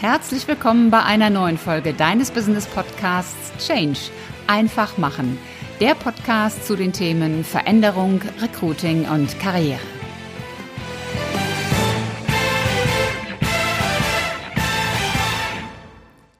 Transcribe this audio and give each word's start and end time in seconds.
Herzlich 0.00 0.46
willkommen 0.46 0.92
bei 0.92 1.02
einer 1.02 1.28
neuen 1.28 1.58
Folge 1.58 1.92
deines 1.92 2.30
Business 2.30 2.68
Podcasts 2.68 3.66
Change. 3.66 3.98
Einfach 4.46 4.96
machen. 4.96 5.36
Der 5.80 5.96
Podcast 5.96 6.64
zu 6.68 6.76
den 6.76 6.92
Themen 6.92 7.42
Veränderung, 7.42 8.20
Recruiting 8.40 9.08
und 9.08 9.40
Karriere. 9.40 9.80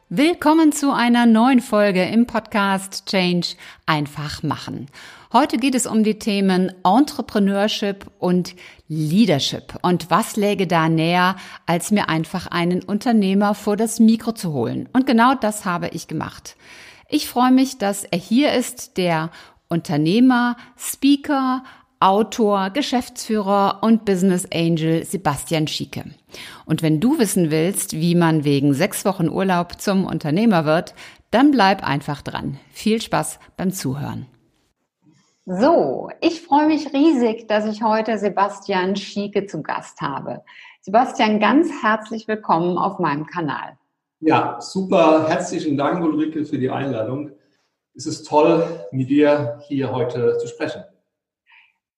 Willkommen 0.08 0.70
zu 0.70 0.92
einer 0.92 1.26
neuen 1.26 1.60
Folge 1.60 2.04
im 2.04 2.28
Podcast 2.28 3.06
Change 3.06 3.56
einfach 3.86 4.44
machen. 4.44 4.86
Heute 5.30 5.58
geht 5.58 5.74
es 5.74 5.86
um 5.86 6.04
die 6.04 6.18
Themen 6.18 6.72
Entrepreneurship 6.84 8.06
und 8.18 8.54
Leadership. 8.88 9.74
Und 9.82 10.10
was 10.10 10.36
läge 10.36 10.66
da 10.66 10.88
näher, 10.88 11.36
als 11.66 11.90
mir 11.90 12.08
einfach 12.08 12.46
einen 12.46 12.82
Unternehmer 12.82 13.54
vor 13.54 13.76
das 13.76 14.00
Mikro 14.00 14.32
zu 14.32 14.54
holen? 14.54 14.88
Und 14.94 15.06
genau 15.06 15.34
das 15.34 15.66
habe 15.66 15.88
ich 15.88 16.08
gemacht. 16.08 16.56
Ich 17.10 17.28
freue 17.28 17.52
mich, 17.52 17.76
dass 17.76 18.04
er 18.04 18.18
hier 18.18 18.54
ist, 18.54 18.96
der 18.96 19.30
Unternehmer, 19.68 20.56
Speaker, 20.78 21.62
Autor, 22.00 22.70
Geschäftsführer 22.70 23.80
und 23.82 24.06
Business 24.06 24.48
Angel 24.50 25.04
Sebastian 25.04 25.66
Schieke. 25.66 26.04
Und 26.64 26.80
wenn 26.80 27.00
du 27.00 27.18
wissen 27.18 27.50
willst, 27.50 27.92
wie 27.92 28.14
man 28.14 28.44
wegen 28.44 28.72
sechs 28.72 29.04
Wochen 29.04 29.28
Urlaub 29.28 29.78
zum 29.78 30.06
Unternehmer 30.06 30.64
wird, 30.64 30.94
dann 31.30 31.50
bleib 31.50 31.86
einfach 31.86 32.22
dran. 32.22 32.58
Viel 32.70 33.02
Spaß 33.02 33.40
beim 33.58 33.72
Zuhören. 33.72 34.26
So, 35.50 36.10
ich 36.20 36.42
freue 36.42 36.66
mich 36.66 36.92
riesig, 36.92 37.48
dass 37.48 37.64
ich 37.64 37.82
heute 37.82 38.18
Sebastian 38.18 38.96
Schieke 38.96 39.46
zu 39.46 39.62
Gast 39.62 39.98
habe. 40.02 40.42
Sebastian, 40.82 41.40
ganz 41.40 41.70
herzlich 41.82 42.28
willkommen 42.28 42.76
auf 42.76 42.98
meinem 42.98 43.24
Kanal. 43.24 43.78
Ja, 44.20 44.58
super. 44.60 45.26
Herzlichen 45.26 45.78
Dank, 45.78 46.04
Ulrike, 46.04 46.44
für 46.44 46.58
die 46.58 46.68
Einladung. 46.68 47.30
Es 47.94 48.04
ist 48.04 48.28
toll, 48.28 48.62
mit 48.90 49.08
dir 49.08 49.58
hier 49.66 49.90
heute 49.90 50.36
zu 50.36 50.48
sprechen. 50.48 50.84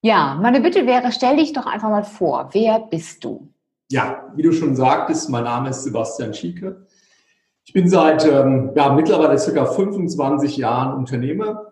Ja, 0.01 0.39
meine 0.41 0.61
Bitte 0.61 0.87
wäre, 0.87 1.11
stell 1.11 1.35
dich 1.35 1.51
doch 1.51 1.65
einfach 1.65 1.89
mal 1.89 2.05
vor. 2.05 2.51
Wer 2.53 2.79
bist 2.79 3.21
du? 3.25 3.49
Ja, 3.89 4.31
wie 4.33 4.43
du 4.43 4.53
schon 4.53 4.77
sagtest, 4.77 5.29
mein 5.29 5.43
Name 5.43 5.71
ist 5.71 5.83
Sebastian 5.83 6.33
Schieke. 6.33 6.87
Ich 7.65 7.73
bin 7.73 7.89
seit 7.89 8.25
ähm, 8.25 8.71
ja, 8.77 8.93
mittlerweile 8.93 9.37
circa 9.37 9.65
25 9.65 10.55
Jahren 10.55 10.97
Unternehmer 10.97 11.71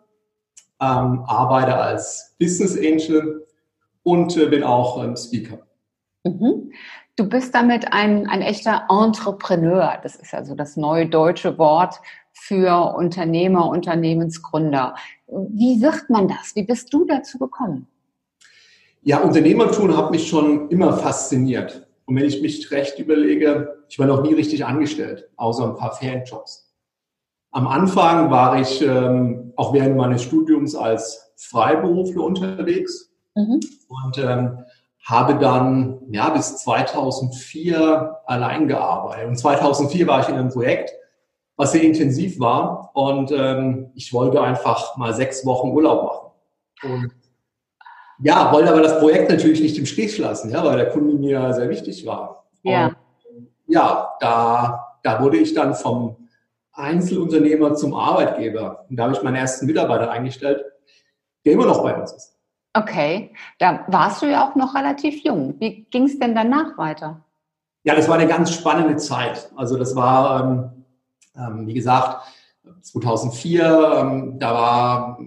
ähm, 0.82 1.24
arbeite 1.26 1.76
als 1.76 2.36
Business 2.40 2.78
Angel 2.78 3.46
und 4.04 4.36
äh, 4.38 4.46
bin 4.48 4.64
auch 4.64 5.04
ähm, 5.04 5.16
Speaker. 5.16 5.60
Mhm. 6.24 6.72
Du 7.16 7.28
bist 7.28 7.54
damit 7.54 7.92
ein, 7.92 8.28
ein 8.30 8.42
echter 8.42 8.88
Entrepreneur. 8.90 10.00
Das 10.02 10.16
ist 10.16 10.34
also 10.34 10.56
das 10.56 10.78
neue 10.78 11.06
deutsche 11.06 11.58
Wort 11.58 12.00
für 12.32 12.96
Unternehmer, 12.96 13.68
Unternehmensgründer. 13.68 14.96
Wie 15.28 15.82
wird 15.82 16.10
man 16.10 16.30
das? 16.30 16.56
Wie 16.56 16.64
bist 16.64 16.94
du 16.94 17.06
dazu 17.06 17.38
gekommen? 17.38 17.88
Ja, 19.02 19.20
Unternehmertum 19.20 19.96
hat 19.96 20.12
mich 20.12 20.28
schon 20.28 20.70
immer 20.70 20.94
fasziniert. 20.94 21.88
Und 22.06 22.16
wenn 22.16 22.26
ich 22.26 22.42
mich 22.42 22.72
recht 22.72 22.98
überlege, 23.00 23.84
ich 23.88 24.00
war 24.00 24.08
noch 24.08 24.24
nie 24.24 24.34
richtig 24.34 24.66
angestellt, 24.66 25.30
außer 25.36 25.66
ein 25.66 25.76
paar 25.76 25.94
Ferienjobs. 25.94 26.69
Am 27.52 27.68
Anfang 27.68 28.30
war 28.30 28.60
ich 28.60 28.82
ähm, 28.82 29.54
auch 29.56 29.74
während 29.74 29.98
meines 29.98 30.24
Studiums 30.24 30.76
als 30.76 31.34
Freiberufler 31.36 32.24
unterwegs 32.24 33.12
mhm. 33.36 33.60
und 33.88 34.18
ähm, 34.20 34.60
habe 35.04 35.40
dann 35.40 36.02
ja 36.12 36.30
bis 36.30 36.58
2004 36.58 38.20
allein 38.26 38.68
gearbeitet. 38.68 39.28
Und 39.28 39.38
2004 39.38 40.06
war 40.08 40.22
ich 40.22 40.30
in 40.30 40.36
einem 40.36 40.50
Projekt, 40.50 40.92
was 41.56 41.72
sehr 41.72 41.82
intensiv 41.82 42.40
war 42.40 42.92
und 42.94 43.32
ähm, 43.32 43.92
ich 43.96 44.14
wollte 44.14 44.42
einfach 44.42 44.96
mal 44.98 45.14
sechs 45.14 45.46
Wochen 45.46 45.70
Urlaub 45.70 46.04
machen. 46.04 46.92
Und 46.92 47.12
ja, 48.22 48.52
wollte 48.52 48.70
aber 48.70 48.82
das 48.82 49.00
Projekt 49.00 49.30
natürlich 49.30 49.62
nicht 49.62 49.78
im 49.78 49.86
Stich 49.86 50.18
lassen, 50.18 50.52
ja, 50.52 50.64
weil 50.64 50.78
der 50.78 50.90
Kunde 50.90 51.16
mir 51.16 51.54
sehr 51.54 51.70
wichtig 51.70 52.06
war. 52.06 52.46
Ja. 52.64 52.88
Und, 52.88 52.96
ja, 53.68 54.10
da, 54.20 54.98
da 55.04 55.22
wurde 55.24 55.38
ich 55.38 55.54
dann 55.54 55.74
vom 55.74 56.29
Einzelunternehmer 56.80 57.76
zum 57.76 57.94
Arbeitgeber. 57.94 58.86
Und 58.90 58.98
da 58.98 59.04
habe 59.04 59.14
ich 59.14 59.22
meinen 59.22 59.36
ersten 59.36 59.66
Mitarbeiter 59.66 60.10
eingestellt, 60.10 60.64
der 61.46 61.54
immer 61.54 61.66
noch 61.66 61.84
bei 61.84 61.96
uns 61.96 62.14
ist. 62.14 62.38
Okay, 62.74 63.32
da 63.58 63.86
warst 63.88 64.22
du 64.22 64.28
ja 64.28 64.48
auch 64.48 64.56
noch 64.56 64.76
relativ 64.76 65.24
jung. 65.24 65.56
Wie 65.60 65.86
ging 65.86 66.04
es 66.04 66.20
denn 66.20 66.36
danach 66.36 66.78
weiter? 66.78 67.26
Ja, 67.84 67.96
das 67.96 68.08
war 68.08 68.16
eine 68.16 68.28
ganz 68.28 68.54
spannende 68.54 68.98
Zeit. 68.98 69.52
Also 69.56 69.78
das 69.78 69.96
war, 69.96 70.44
ähm, 70.44 70.86
ähm, 71.36 71.68
wie 71.68 71.74
gesagt, 71.74 72.28
2004, 72.82 73.94
ähm, 73.98 74.40
da 74.40 74.54
war 74.54 75.20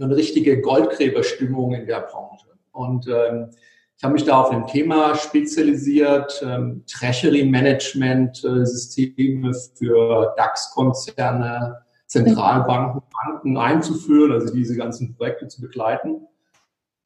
eine 0.00 0.16
richtige 0.16 0.60
Goldgräberstimmung 0.60 1.74
in 1.74 1.86
der 1.86 2.00
Branche. 2.00 2.46
Und 2.72 3.08
ähm, 3.08 3.50
ich 3.96 4.02
habe 4.02 4.14
mich 4.14 4.24
da 4.24 4.40
auf 4.40 4.50
ein 4.50 4.66
Thema 4.66 5.14
spezialisiert, 5.14 6.44
ähm, 6.44 6.82
Treasury-Management-Systeme 6.86 9.50
äh, 9.50 9.54
für 9.74 10.34
DAX-Konzerne, 10.36 11.84
Zentralbanken, 12.06 13.02
Banken 13.12 13.56
einzuführen, 13.56 14.32
also 14.32 14.52
diese 14.52 14.76
ganzen 14.76 15.14
Projekte 15.16 15.48
zu 15.48 15.60
begleiten. 15.60 16.26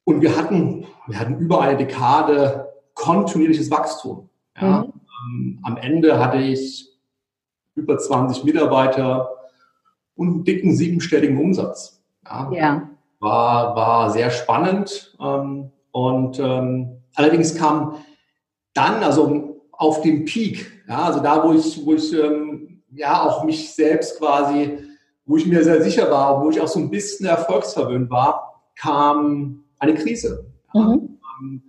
Und 0.03 0.21
wir 0.21 0.35
hatten, 0.35 0.87
wir 1.07 1.19
hatten 1.19 1.37
über 1.37 1.61
eine 1.61 1.77
Dekade 1.77 2.73
kontinuierliches 2.95 3.71
Wachstum. 3.71 4.29
Ja. 4.59 4.81
Mhm. 4.81 4.93
Ähm, 5.31 5.59
am 5.63 5.77
Ende 5.77 6.19
hatte 6.19 6.37
ich 6.37 6.89
über 7.75 7.97
20 7.97 8.43
Mitarbeiter 8.43 9.29
und 10.15 10.27
einen 10.27 10.43
dicken 10.43 10.75
siebenstelligen 10.75 11.39
Umsatz. 11.39 12.03
Ja. 12.25 12.51
ja. 12.51 12.89
War, 13.19 13.75
war 13.75 14.11
sehr 14.11 14.31
spannend. 14.31 15.15
Ähm, 15.19 15.71
und 15.91 16.39
ähm, 16.39 17.01
allerdings 17.15 17.55
kam 17.55 17.95
dann, 18.73 19.03
also 19.03 19.61
auf 19.71 20.01
dem 20.01 20.25
Peak, 20.25 20.83
ja, 20.87 21.03
also 21.03 21.19
da, 21.21 21.43
wo 21.43 21.53
ich, 21.53 21.85
wo 21.85 21.93
ich 21.93 22.13
ähm, 22.13 22.81
ja 22.91 23.23
auch 23.23 23.43
mich 23.43 23.73
selbst 23.73 24.17
quasi, 24.17 24.77
wo 25.25 25.37
ich 25.37 25.45
mir 25.45 25.63
sehr 25.63 25.81
sicher 25.81 26.09
war, 26.11 26.43
wo 26.43 26.49
ich 26.49 26.59
auch 26.59 26.67
so 26.67 26.79
ein 26.79 26.89
bisschen 26.89 27.25
erfolgsverwöhnt 27.25 28.09
war, 28.09 28.63
kam 28.75 29.63
eine 29.79 29.95
Krise. 29.95 30.45
Mhm. 30.73 31.19
Ähm, 31.41 31.63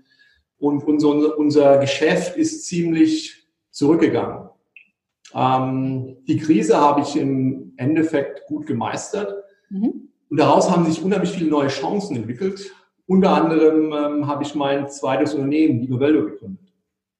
und 0.58 0.84
unser, 0.84 1.38
unser 1.38 1.78
Geschäft 1.78 2.36
ist 2.36 2.66
ziemlich 2.66 3.46
zurückgegangen. 3.70 4.50
Ähm, 5.34 6.16
die 6.26 6.38
Krise 6.38 6.78
habe 6.78 7.02
ich 7.02 7.16
im 7.16 7.72
Endeffekt 7.76 8.46
gut 8.46 8.66
gemeistert. 8.66 9.34
Mhm. 9.70 10.08
Und 10.28 10.36
daraus 10.36 10.70
haben 10.70 10.84
sich 10.84 11.02
unheimlich 11.02 11.30
viele 11.30 11.50
neue 11.50 11.68
Chancen 11.68 12.16
entwickelt. 12.16 12.72
Unter 13.10 13.30
anderem 13.30 13.92
ähm, 13.92 14.26
habe 14.28 14.44
ich 14.44 14.54
mein 14.54 14.88
zweites 14.88 15.34
Unternehmen, 15.34 15.80
die 15.80 15.88
Novello, 15.88 16.26
gegründet. 16.26 16.72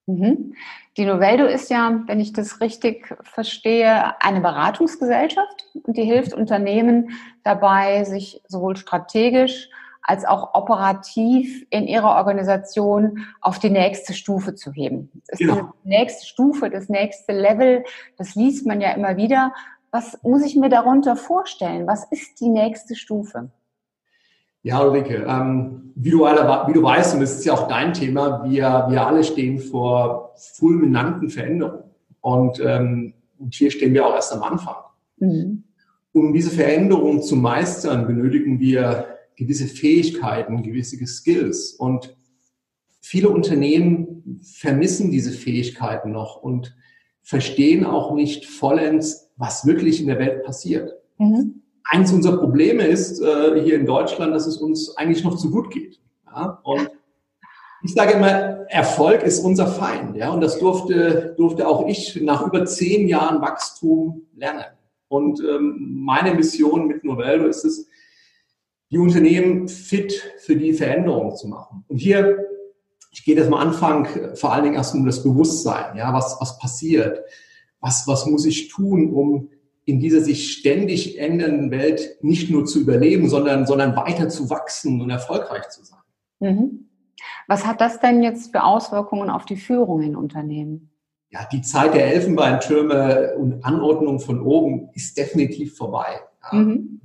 Mhm. 0.07 0.55
Die 0.97 1.05
Noveldo 1.05 1.47
ist 1.47 1.69
ja, 1.69 2.05
wenn 2.07 2.21
ich 2.21 2.33
das 2.33 2.61
richtig 2.61 3.13
verstehe, 3.25 4.15
eine 4.23 4.41
Beratungsgesellschaft 4.41 5.67
und 5.83 5.97
die 5.97 6.05
hilft 6.05 6.33
Unternehmen 6.33 7.11
dabei, 7.43 8.05
sich 8.05 8.41
sowohl 8.47 8.77
strategisch 8.77 9.69
als 10.03 10.25
auch 10.25 10.55
operativ 10.55 11.67
in 11.71 11.89
ihrer 11.89 12.15
Organisation 12.19 13.27
auf 13.41 13.59
die 13.59 13.71
nächste 13.71 14.15
Stufe 14.15 14.55
zu 14.55 14.71
heben. 14.71 15.11
Das 15.27 15.41
ist 15.41 15.49
genau. 15.49 15.73
die 15.83 15.89
nächste 15.89 16.25
Stufe, 16.25 16.71
das 16.71 16.89
nächste 16.89 17.33
Level, 17.33 17.83
das 18.17 18.37
liest 18.37 18.65
man 18.65 18.81
ja 18.81 18.93
immer 18.93 19.17
wieder. 19.17 19.53
Was 19.91 20.23
muss 20.23 20.45
ich 20.45 20.55
mir 20.55 20.69
darunter 20.69 21.17
vorstellen? 21.17 21.89
Was 21.89 22.05
ist 22.13 22.41
die 22.41 22.49
nächste 22.49 22.95
Stufe? 22.95 23.51
Ja, 24.63 24.83
Ulrike, 24.83 25.25
ähm, 25.27 25.93
wie, 25.95 26.11
du 26.11 26.25
alle, 26.25 26.69
wie 26.69 26.75
du 26.75 26.83
weißt, 26.83 27.15
und 27.15 27.21
das 27.21 27.39
ist 27.39 27.45
ja 27.45 27.55
auch 27.55 27.69
dein 27.69 27.95
Thema, 27.95 28.45
wir, 28.45 28.87
wir 28.89 29.07
alle 29.07 29.25
stehen 29.25 29.59
vor 29.59 30.35
fulminanten 30.37 31.31
Veränderungen. 31.31 31.85
Und, 32.21 32.61
ähm, 32.65 33.15
und 33.39 33.55
hier 33.55 33.71
stehen 33.71 33.95
wir 33.95 34.07
auch 34.07 34.15
erst 34.15 34.33
am 34.33 34.43
Anfang. 34.43 34.77
Mhm. 35.19 35.65
Um 36.13 36.33
diese 36.35 36.51
Veränderungen 36.51 37.23
zu 37.23 37.37
meistern, 37.37 38.07
benötigen 38.07 38.61
wir 38.61 39.07
gewisse 39.37 39.67
Fähigkeiten, 39.67 40.63
gewisse 40.63 41.05
Skills. 41.07 41.73
Und 41.73 42.15
viele 43.01 43.31
Unternehmen 43.31 44.41
vermissen 44.43 45.11
diese 45.11 45.33
Fähigkeiten 45.33 46.13
noch 46.13 46.43
und 46.43 46.77
verstehen 47.23 47.87
auch 47.87 48.15
nicht 48.15 48.45
vollends, 48.45 49.31
was 49.37 49.65
wirklich 49.65 50.01
in 50.01 50.09
der 50.09 50.19
Welt 50.19 50.45
passiert. 50.45 50.93
Mhm 51.17 51.61
eins 51.85 52.13
unserer 52.13 52.39
Probleme 52.39 52.85
ist 52.85 53.21
äh, 53.21 53.61
hier 53.63 53.77
in 53.77 53.87
Deutschland, 53.87 54.35
dass 54.35 54.47
es 54.47 54.57
uns 54.59 54.97
eigentlich 54.97 55.25
noch 55.25 55.37
zu 55.37 55.51
gut 55.51 55.71
geht. 55.71 56.01
Ja? 56.27 56.61
Und 56.63 56.91
ich 57.83 57.95
sage 57.95 58.13
immer, 58.13 58.67
Erfolg 58.69 59.23
ist 59.23 59.41
unser 59.45 59.67
Feind. 59.67 60.17
Ja? 60.17 60.31
Und 60.31 60.41
das 60.41 60.59
durfte, 60.59 61.35
durfte 61.37 61.67
auch 61.67 61.87
ich 61.87 62.21
nach 62.23 62.47
über 62.47 62.65
zehn 62.65 63.09
Jahren 63.09 63.41
Wachstum 63.41 64.27
lernen. 64.37 64.65
Und 65.09 65.41
ähm, 65.41 66.03
meine 66.05 66.35
Mission 66.35 66.87
mit 66.87 67.05
Novello 67.05 67.47
ist 67.47 67.65
es, 67.65 67.89
die 68.91 68.99
Unternehmen 68.99 69.69
fit 69.69 70.13
für 70.39 70.57
die 70.57 70.73
Veränderung 70.73 71.37
zu 71.37 71.49
machen. 71.49 71.85
Und 71.89 71.99
hier, 71.99 72.45
ich 73.13 73.25
gehe 73.25 73.37
das 73.37 73.47
am 73.47 73.55
Anfang 73.55 74.07
vor 74.35 74.53
allen 74.53 74.65
Dingen 74.65 74.77
erst 74.77 74.95
um 74.95 75.07
das 75.07 75.23
Bewusstsein, 75.23 75.97
ja, 75.97 76.13
was, 76.13 76.37
was 76.41 76.59
passiert 76.59 77.25
was, 77.81 78.07
was 78.07 78.27
muss 78.27 78.45
ich 78.45 78.69
tun, 78.69 79.13
um 79.13 79.51
in 79.91 80.01
dieser 80.01 80.21
sich 80.21 80.53
ständig 80.53 81.19
ändernden 81.19 81.71
Welt 81.71 82.19
nicht 82.23 82.51
nur 82.51 82.65
zu 82.65 82.81
überleben, 82.81 83.29
sondern, 83.29 83.67
sondern 83.67 83.97
weiter 83.97 84.29
zu 84.29 84.49
wachsen 84.49 85.01
und 85.01 85.11
erfolgreich 85.11 85.69
zu 85.69 85.85
sein. 85.85 85.99
Mhm. 86.39 86.89
Was 87.49 87.67
hat 87.67 87.81
das 87.81 88.01
denn 88.01 88.23
jetzt 88.23 88.53
für 88.53 88.63
Auswirkungen 88.63 89.29
auf 89.31 89.45
die 89.45 89.57
Führung 89.57 90.03
in 90.03 90.17
Unternehmen? 90.17 90.91
Ja, 91.31 91.47
die 91.53 91.63
Zeit 91.63 91.95
der 91.95 92.07
Elfenbeintürme 92.13 93.35
und 93.37 93.65
Anordnung 93.65 94.21
von 94.21 94.41
oben 94.41 94.91
ist 94.95 95.19
definitiv 95.19 95.77
vorbei. 95.77 96.21
Ja. 96.53 96.59
Mhm. 96.59 97.01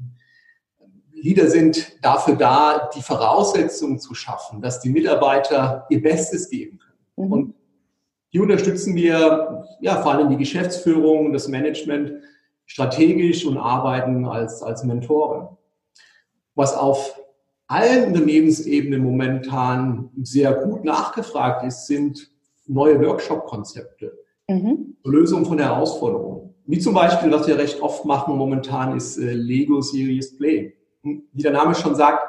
Leader 1.14 1.48
sind 1.48 2.04
dafür 2.04 2.36
da, 2.36 2.90
die 2.96 3.02
Voraussetzungen 3.02 4.00
zu 4.00 4.14
schaffen, 4.14 4.62
dass 4.62 4.80
die 4.80 4.90
Mitarbeiter 4.90 5.88
ihr 5.90 6.02
Bestes 6.02 6.50
geben 6.50 6.78
können. 6.78 7.28
Mhm. 7.28 7.34
Und 7.34 7.56
die 8.32 8.40
unterstützen 8.40 8.96
wir, 8.96 9.66
ja, 9.80 10.02
vor 10.02 10.12
allem 10.12 10.30
die 10.30 10.38
Geschäftsführung, 10.38 11.34
das 11.34 11.48
Management 11.48 12.12
strategisch 12.66 13.46
und 13.46 13.58
arbeiten 13.58 14.26
als, 14.26 14.62
als 14.62 14.84
Mentoren. 14.84 15.48
Was 16.56 16.76
auf 16.76 17.20
allen 17.68 18.08
Unternehmensebenen 18.08 19.04
momentan 19.04 20.10
sehr 20.22 20.54
gut 20.54 20.84
nachgefragt 20.84 21.66
ist, 21.66 21.88
sind 21.88 22.32
neue 22.68 23.00
Workshop-Konzepte 23.02 24.18
mhm. 24.48 24.96
zur 25.04 25.12
Lösung 25.12 25.46
von 25.46 25.60
Herausforderungen. 25.60 26.54
Wie 26.68 26.80
zum 26.80 26.94
Beispiel, 26.94 27.32
was 27.32 27.48
wir 27.48 27.58
recht 27.58 27.82
oft 27.82 28.06
machen 28.06 28.38
momentan, 28.38 28.98
ist 28.98 29.18
äh, 29.18 29.34
Lego 29.34 29.82
Series 29.82 30.36
Play. 30.38 30.74
Wie 31.04 31.42
der 31.44 31.52
Name 31.52 31.76
schon 31.76 31.96
sagt, 31.96 32.24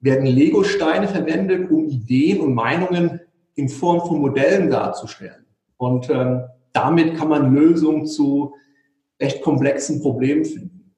werden 0.00 0.26
Lego-Steine 0.26 1.08
verwendet, 1.08 1.70
um 1.70 1.86
Ideen 1.88 2.40
und 2.40 2.54
Meinungen 2.54 3.20
in 3.56 3.68
Form 3.68 4.06
von 4.06 4.20
Modellen 4.20 4.70
darzustellen. 4.70 5.44
Und 5.76 6.08
ähm, 6.10 6.44
damit 6.72 7.16
kann 7.16 7.28
man 7.28 7.52
Lösungen 7.52 8.06
zu 8.06 8.54
echt 9.18 9.42
komplexen 9.42 10.00
Problemen 10.00 10.44
finden. 10.44 10.94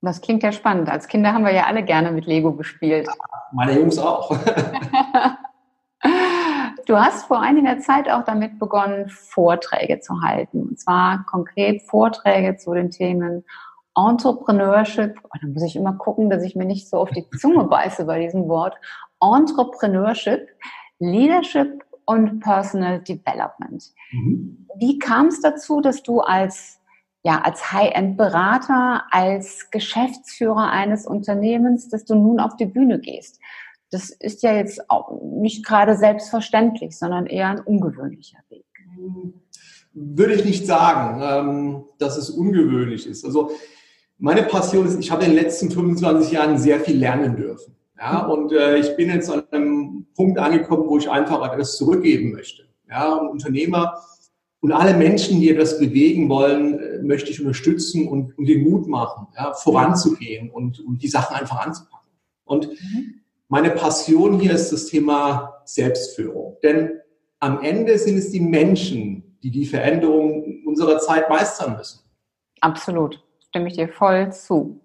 Das 0.00 0.20
klingt 0.20 0.42
ja 0.42 0.50
spannend. 0.50 0.88
Als 0.88 1.06
Kinder 1.06 1.32
haben 1.32 1.44
wir 1.44 1.52
ja 1.52 1.66
alle 1.66 1.84
gerne 1.84 2.10
mit 2.10 2.26
Lego 2.26 2.52
gespielt. 2.54 3.08
Meine 3.52 3.78
Jungs 3.78 3.98
auch. 3.98 4.36
du 6.86 6.96
hast 6.96 7.26
vor 7.26 7.40
einiger 7.40 7.78
Zeit 7.78 8.10
auch 8.10 8.24
damit 8.24 8.58
begonnen, 8.58 9.08
Vorträge 9.08 10.00
zu 10.00 10.20
halten. 10.20 10.62
Und 10.62 10.80
zwar 10.80 11.24
konkret 11.26 11.82
Vorträge 11.82 12.56
zu 12.56 12.74
den 12.74 12.90
Themen 12.90 13.44
Entrepreneurship. 13.96 15.20
Oh, 15.22 15.38
da 15.40 15.46
muss 15.46 15.62
ich 15.62 15.76
immer 15.76 15.92
gucken, 15.92 16.30
dass 16.30 16.42
ich 16.42 16.56
mir 16.56 16.64
nicht 16.64 16.88
so 16.88 16.96
auf 16.96 17.10
die 17.10 17.28
Zunge 17.38 17.64
beiße 17.64 18.04
bei 18.04 18.18
diesem 18.20 18.48
Wort. 18.48 18.74
Entrepreneurship, 19.20 20.48
Leadership 20.98 21.84
und 22.06 22.40
Personal 22.40 23.00
Development. 23.00 23.84
Mhm. 24.10 24.66
Wie 24.78 24.98
kam 24.98 25.26
es 25.26 25.40
dazu, 25.40 25.80
dass 25.80 26.02
du 26.02 26.20
als 26.20 26.81
ja, 27.24 27.40
als 27.40 27.72
High-End-Berater, 27.72 29.04
als 29.10 29.70
Geschäftsführer 29.70 30.70
eines 30.70 31.06
Unternehmens, 31.06 31.88
dass 31.88 32.04
du 32.04 32.14
nun 32.14 32.40
auf 32.40 32.56
die 32.56 32.66
Bühne 32.66 32.98
gehst. 32.98 33.38
Das 33.90 34.10
ist 34.10 34.42
ja 34.42 34.54
jetzt 34.54 34.90
auch 34.90 35.20
nicht 35.22 35.64
gerade 35.64 35.96
selbstverständlich, 35.96 36.98
sondern 36.98 37.26
eher 37.26 37.48
ein 37.48 37.60
ungewöhnlicher 37.60 38.38
Weg. 38.48 38.64
Würde 39.92 40.34
ich 40.34 40.44
nicht 40.44 40.66
sagen, 40.66 41.20
ähm, 41.22 41.84
dass 41.98 42.16
es 42.16 42.30
ungewöhnlich 42.30 43.06
ist. 43.06 43.24
Also 43.24 43.50
meine 44.18 44.42
Passion 44.42 44.86
ist, 44.86 44.98
ich 44.98 45.10
habe 45.10 45.24
in 45.24 45.32
den 45.32 45.40
letzten 45.40 45.70
25 45.70 46.32
Jahren 46.32 46.58
sehr 46.58 46.80
viel 46.80 46.96
lernen 46.96 47.36
dürfen. 47.36 47.76
Ja, 47.98 48.26
und 48.26 48.52
äh, 48.52 48.78
ich 48.78 48.96
bin 48.96 49.10
jetzt 49.10 49.30
an 49.30 49.44
einem 49.50 50.06
Punkt 50.16 50.38
angekommen, 50.38 50.88
wo 50.88 50.98
ich 50.98 51.08
einfach 51.08 51.52
etwas 51.52 51.76
zurückgeben 51.76 52.32
möchte. 52.32 52.64
Ja, 52.88 53.20
ein 53.20 53.28
Unternehmer 53.28 54.02
und 54.60 54.72
alle 54.72 54.96
Menschen, 54.96 55.40
die 55.40 55.50
etwas 55.50 55.78
bewegen 55.78 56.28
wollen, 56.28 56.78
möchte 57.06 57.30
ich 57.30 57.40
unterstützen 57.40 58.08
und, 58.08 58.36
und 58.38 58.46
den 58.46 58.62
Mut 58.62 58.86
machen, 58.88 59.28
ja, 59.36 59.52
voranzugehen 59.54 60.50
und, 60.50 60.80
und 60.80 61.02
die 61.02 61.08
Sachen 61.08 61.36
einfach 61.36 61.64
anzupacken. 61.64 62.08
Und 62.44 62.68
mhm. 62.68 63.20
meine 63.48 63.70
Passion 63.70 64.38
hier 64.40 64.52
ist 64.52 64.72
das 64.72 64.86
Thema 64.86 65.62
Selbstführung. 65.64 66.56
Denn 66.62 67.00
am 67.40 67.62
Ende 67.62 67.98
sind 67.98 68.16
es 68.16 68.30
die 68.30 68.40
Menschen, 68.40 69.38
die 69.42 69.50
die 69.50 69.66
Veränderung 69.66 70.62
unserer 70.64 70.98
Zeit 70.98 71.28
meistern 71.28 71.76
müssen. 71.76 72.00
Absolut, 72.60 73.22
stimme 73.48 73.68
ich 73.68 73.74
dir 73.74 73.88
voll 73.88 74.32
zu. 74.32 74.80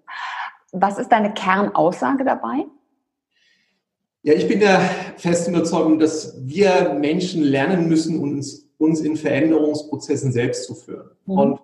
Was 0.72 0.98
ist 0.98 1.10
deine 1.10 1.32
Kernaussage 1.32 2.24
dabei? 2.24 2.66
Ja, 4.22 4.34
ich 4.34 4.48
bin 4.48 4.60
der 4.60 4.80
festen 5.16 5.54
Überzeugung, 5.54 5.98
dass 5.98 6.36
wir 6.44 6.94
Menschen 6.94 7.42
lernen 7.42 7.88
müssen, 7.88 8.18
uns 8.18 8.68
uns 8.78 9.00
in 9.00 9.16
Veränderungsprozessen 9.16 10.32
selbst 10.32 10.64
zu 10.64 10.74
führen. 10.74 11.10
Mhm. 11.26 11.38
Und 11.38 11.60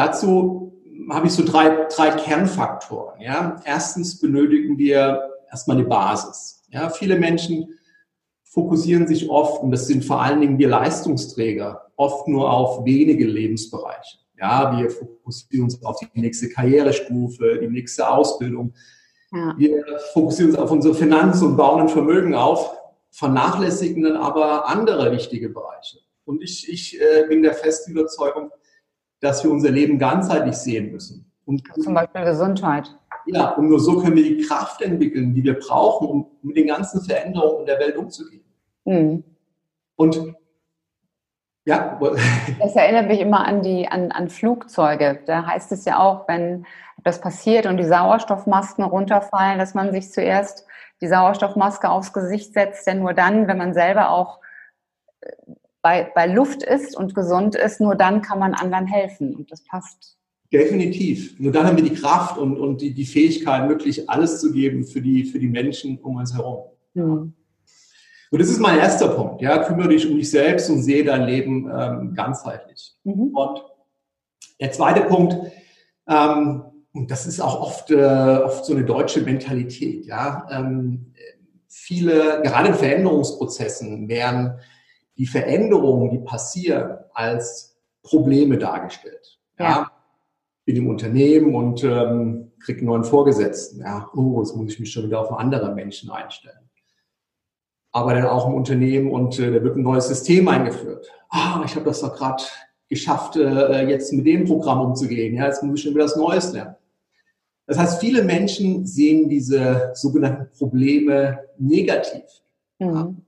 dazu 0.00 0.72
habe 1.10 1.26
ich 1.26 1.32
so 1.32 1.44
drei, 1.44 1.86
drei 1.94 2.10
Kernfaktoren. 2.10 3.20
Ja. 3.20 3.60
Erstens 3.64 4.20
benötigen 4.20 4.78
wir 4.78 5.30
erstmal 5.50 5.76
eine 5.76 5.86
Basis. 5.86 6.62
Ja. 6.70 6.88
Viele 6.90 7.18
Menschen 7.18 7.74
fokussieren 8.44 9.06
sich 9.06 9.28
oft, 9.28 9.62
und 9.62 9.70
das 9.70 9.86
sind 9.86 10.04
vor 10.04 10.22
allen 10.22 10.40
Dingen 10.40 10.58
wir 10.58 10.68
Leistungsträger, 10.68 11.86
oft 11.96 12.26
nur 12.28 12.50
auf 12.50 12.84
wenige 12.84 13.26
Lebensbereiche. 13.26 14.18
Ja, 14.38 14.76
wir 14.76 14.90
fokussieren 14.90 15.64
uns 15.64 15.82
auf 15.84 15.98
die 15.98 16.20
nächste 16.20 16.48
Karrierestufe, 16.48 17.58
die 17.60 17.68
nächste 17.68 18.08
Ausbildung. 18.08 18.72
Ja. 19.32 19.54
Wir 19.56 19.84
fokussieren 20.12 20.50
uns 20.50 20.58
auf 20.58 20.70
unsere 20.70 20.94
Finanzen 20.94 21.48
und 21.48 21.56
bauen 21.56 21.82
ein 21.82 21.88
Vermögen 21.88 22.34
auf, 22.34 22.74
vernachlässigen 23.10 24.02
dann 24.02 24.16
aber 24.16 24.68
andere 24.68 25.12
wichtige 25.12 25.50
Bereiche. 25.50 25.98
Und 26.24 26.42
ich, 26.42 26.68
ich 26.68 27.00
äh, 27.00 27.26
bin 27.28 27.42
der 27.42 27.54
festen 27.54 27.92
Überzeugung, 27.92 28.50
dass 29.20 29.44
wir 29.44 29.50
unser 29.50 29.70
Leben 29.70 29.98
ganzheitlich 29.98 30.56
sehen 30.56 30.92
müssen. 30.92 31.30
Und 31.44 31.62
Zum 31.82 31.94
Beispiel 31.94 32.24
Gesundheit. 32.24 32.96
Ja, 33.26 33.50
und 33.50 33.68
nur 33.68 33.80
so 33.80 34.00
können 34.00 34.16
wir 34.16 34.22
die 34.22 34.42
Kraft 34.42 34.80
entwickeln, 34.82 35.34
die 35.34 35.44
wir 35.44 35.58
brauchen, 35.58 36.08
um 36.08 36.26
mit 36.42 36.56
den 36.56 36.68
ganzen 36.68 37.02
Veränderungen 37.02 37.60
in 37.60 37.66
der 37.66 37.78
Welt 37.78 37.96
umzugehen. 37.96 38.44
Mhm. 38.84 39.24
Und 39.96 40.34
ja. 41.66 42.00
Das 42.58 42.74
erinnert 42.74 43.08
mich 43.08 43.20
immer 43.20 43.46
an 43.46 43.62
die 43.62 43.86
an, 43.86 44.10
an 44.12 44.28
Flugzeuge. 44.28 45.20
Da 45.26 45.46
heißt 45.46 45.72
es 45.72 45.84
ja 45.84 45.98
auch, 45.98 46.26
wenn 46.28 46.66
das 47.04 47.20
passiert 47.20 47.66
und 47.66 47.76
die 47.76 47.84
Sauerstoffmasken 47.84 48.84
runterfallen, 48.84 49.58
dass 49.58 49.74
man 49.74 49.92
sich 49.92 50.10
zuerst 50.10 50.66
die 51.00 51.08
Sauerstoffmaske 51.08 51.88
aufs 51.88 52.12
Gesicht 52.12 52.52
setzt, 52.52 52.86
denn 52.86 53.00
nur 53.00 53.14
dann, 53.14 53.48
wenn 53.48 53.56
man 53.56 53.72
selber 53.72 54.10
auch 54.10 54.40
bei, 55.82 56.10
bei 56.14 56.26
Luft 56.26 56.62
ist 56.62 56.96
und 56.96 57.14
gesund 57.14 57.54
ist, 57.54 57.80
nur 57.80 57.94
dann 57.94 58.22
kann 58.22 58.38
man 58.38 58.54
anderen 58.54 58.86
helfen. 58.86 59.34
Und 59.34 59.50
das 59.50 59.64
passt. 59.64 60.16
Definitiv. 60.52 61.38
Nur 61.38 61.52
dann 61.52 61.66
haben 61.66 61.76
wir 61.76 61.84
die 61.84 61.94
Kraft 61.94 62.36
und, 62.36 62.58
und 62.58 62.80
die, 62.80 62.92
die 62.92 63.06
Fähigkeit, 63.06 63.68
wirklich 63.68 64.10
alles 64.10 64.40
zu 64.40 64.52
geben 64.52 64.84
für 64.84 65.00
die, 65.00 65.24
für 65.24 65.38
die 65.38 65.48
Menschen 65.48 65.98
um 65.98 66.16
uns 66.16 66.34
herum. 66.34 66.64
Mhm. 66.94 67.34
Und 68.32 68.40
das 68.40 68.48
ist 68.48 68.60
mein 68.60 68.78
erster 68.78 69.08
Punkt. 69.08 69.42
Ja, 69.42 69.64
kümmere 69.64 69.88
dich 69.88 70.08
um 70.08 70.16
dich 70.16 70.30
selbst 70.30 70.70
und 70.70 70.82
sehe 70.82 71.04
dein 71.04 71.24
Leben 71.24 71.70
ähm, 71.72 72.14
ganzheitlich. 72.14 72.94
Mhm. 73.04 73.34
Und 73.34 73.64
der 74.60 74.72
zweite 74.72 75.02
Punkt, 75.02 75.36
ähm, 76.08 76.64
und 76.92 77.10
das 77.10 77.26
ist 77.26 77.40
auch 77.40 77.60
oft, 77.60 77.90
äh, 77.90 78.40
oft 78.44 78.64
so 78.64 78.74
eine 78.74 78.84
deutsche 78.84 79.20
Mentalität. 79.22 80.06
Ja, 80.06 80.46
ähm, 80.50 81.12
viele, 81.68 82.40
gerade 82.42 82.68
in 82.68 82.74
Veränderungsprozessen, 82.74 84.08
werden 84.08 84.58
die 85.20 85.26
Veränderungen, 85.26 86.10
die 86.10 86.18
passieren, 86.18 86.96
als 87.12 87.78
Probleme 88.02 88.56
dargestellt. 88.56 89.38
Ja. 89.58 89.68
ja. 89.68 89.92
Bin 90.64 90.76
im 90.76 90.88
Unternehmen 90.88 91.54
und 91.54 91.84
ähm, 91.84 92.52
kriege 92.58 92.78
einen 92.78 92.86
neuen 92.86 93.04
Vorgesetzten. 93.04 93.80
Ja, 93.80 94.08
oh, 94.14 94.40
jetzt 94.40 94.56
muss 94.56 94.72
ich 94.72 94.80
mich 94.80 94.90
schon 94.90 95.04
wieder 95.04 95.20
auf 95.20 95.28
einen 95.28 95.52
anderen 95.52 95.74
Menschen 95.74 96.10
einstellen. 96.10 96.70
Aber 97.92 98.14
dann 98.14 98.24
auch 98.24 98.48
im 98.48 98.54
Unternehmen 98.54 99.10
und 99.10 99.38
äh, 99.38 99.52
da 99.52 99.62
wird 99.62 99.76
ein 99.76 99.82
neues 99.82 100.08
System 100.08 100.48
eingeführt. 100.48 101.12
Ah, 101.28 101.60
ich 101.66 101.74
habe 101.74 101.84
das 101.84 102.00
doch 102.00 102.16
gerade 102.16 102.42
geschafft, 102.88 103.36
äh, 103.36 103.86
jetzt 103.90 104.14
mit 104.14 104.24
dem 104.26 104.46
Programm 104.46 104.80
umzugehen. 104.80 105.34
Ja, 105.34 105.48
jetzt 105.48 105.62
muss 105.62 105.80
ich 105.80 105.84
schon 105.84 105.94
wieder 105.94 106.04
was 106.04 106.16
Neues 106.16 106.50
lernen. 106.54 106.76
Das 107.66 107.76
heißt, 107.78 108.00
viele 108.00 108.24
Menschen 108.24 108.86
sehen 108.86 109.28
diese 109.28 109.90
sogenannten 109.92 110.48
Probleme 110.56 111.40
negativ. 111.58 112.22
Mhm. 112.78 113.20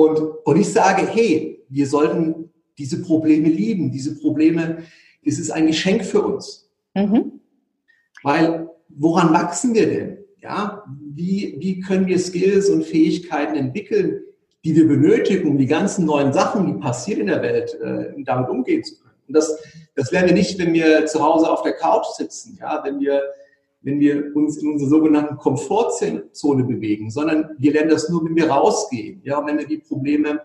Und, 0.00 0.18
und 0.44 0.58
ich 0.58 0.72
sage, 0.72 1.06
hey, 1.06 1.62
wir 1.68 1.86
sollten 1.86 2.50
diese 2.78 3.02
Probleme 3.02 3.48
lieben. 3.48 3.92
Diese 3.92 4.16
Probleme, 4.16 4.78
das 5.26 5.38
ist 5.38 5.50
ein 5.50 5.66
Geschenk 5.66 6.06
für 6.06 6.22
uns. 6.22 6.70
Mhm. 6.94 7.40
Weil 8.22 8.70
woran 8.88 9.34
wachsen 9.34 9.74
wir 9.74 9.86
denn? 9.86 10.18
Ja, 10.40 10.84
wie, 11.12 11.56
wie 11.58 11.80
können 11.80 12.06
wir 12.06 12.18
Skills 12.18 12.70
und 12.70 12.84
Fähigkeiten 12.84 13.56
entwickeln, 13.56 14.22
die 14.64 14.74
wir 14.74 14.88
benötigen, 14.88 15.50
um 15.50 15.58
die 15.58 15.66
ganzen 15.66 16.06
neuen 16.06 16.32
Sachen, 16.32 16.66
die 16.66 16.80
passieren 16.80 17.20
in 17.20 17.26
der 17.26 17.42
Welt, 17.42 17.78
äh, 17.82 18.14
damit 18.24 18.48
umgehen 18.48 18.82
zu 18.82 18.98
können? 19.00 19.16
Und 19.28 19.34
das, 19.34 19.54
das 19.96 20.10
lernen 20.12 20.28
wir 20.28 20.34
nicht, 20.34 20.58
wenn 20.58 20.72
wir 20.72 21.04
zu 21.04 21.22
Hause 21.22 21.50
auf 21.50 21.62
der 21.62 21.74
Couch 21.74 22.06
sitzen, 22.16 22.56
ja, 22.58 22.80
wenn 22.84 23.00
wir 23.00 23.20
wenn 23.82 24.00
wir 24.00 24.34
uns 24.34 24.62
in 24.62 24.72
unserer 24.72 24.88
sogenannten 24.88 25.36
Komfortzone 25.36 26.64
bewegen, 26.64 27.10
sondern 27.10 27.50
wir 27.58 27.72
lernen 27.72 27.90
das 27.90 28.08
nur, 28.08 28.24
wenn 28.24 28.36
wir 28.36 28.50
rausgehen, 28.50 29.20
ja, 29.24 29.44
wenn 29.46 29.58
wir 29.58 29.66
die 29.66 29.78
Probleme 29.78 30.40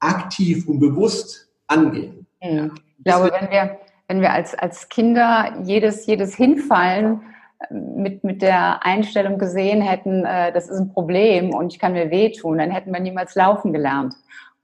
aktiv 0.00 0.68
und 0.68 0.78
bewusst 0.78 1.48
angehen. 1.66 2.26
Mhm. 2.42 2.72
Ich 2.98 3.04
glaube, 3.04 3.30
wenn 3.38 3.50
wir, 3.50 3.78
wenn 4.08 4.20
wir 4.20 4.32
als, 4.32 4.54
als 4.54 4.88
Kinder 4.88 5.60
jedes, 5.64 6.06
jedes 6.06 6.34
Hinfallen 6.34 7.22
äh, 7.58 7.74
mit, 7.74 8.24
mit 8.24 8.42
der 8.42 8.84
Einstellung 8.84 9.38
gesehen 9.38 9.80
hätten, 9.80 10.24
äh, 10.24 10.52
das 10.52 10.68
ist 10.68 10.78
ein 10.78 10.92
Problem 10.92 11.54
und 11.54 11.72
ich 11.72 11.78
kann 11.78 11.92
mir 11.92 12.10
wehtun, 12.10 12.58
dann 12.58 12.70
hätten 12.70 12.92
wir 12.92 13.00
niemals 13.00 13.34
laufen 13.34 13.72
gelernt. 13.72 14.14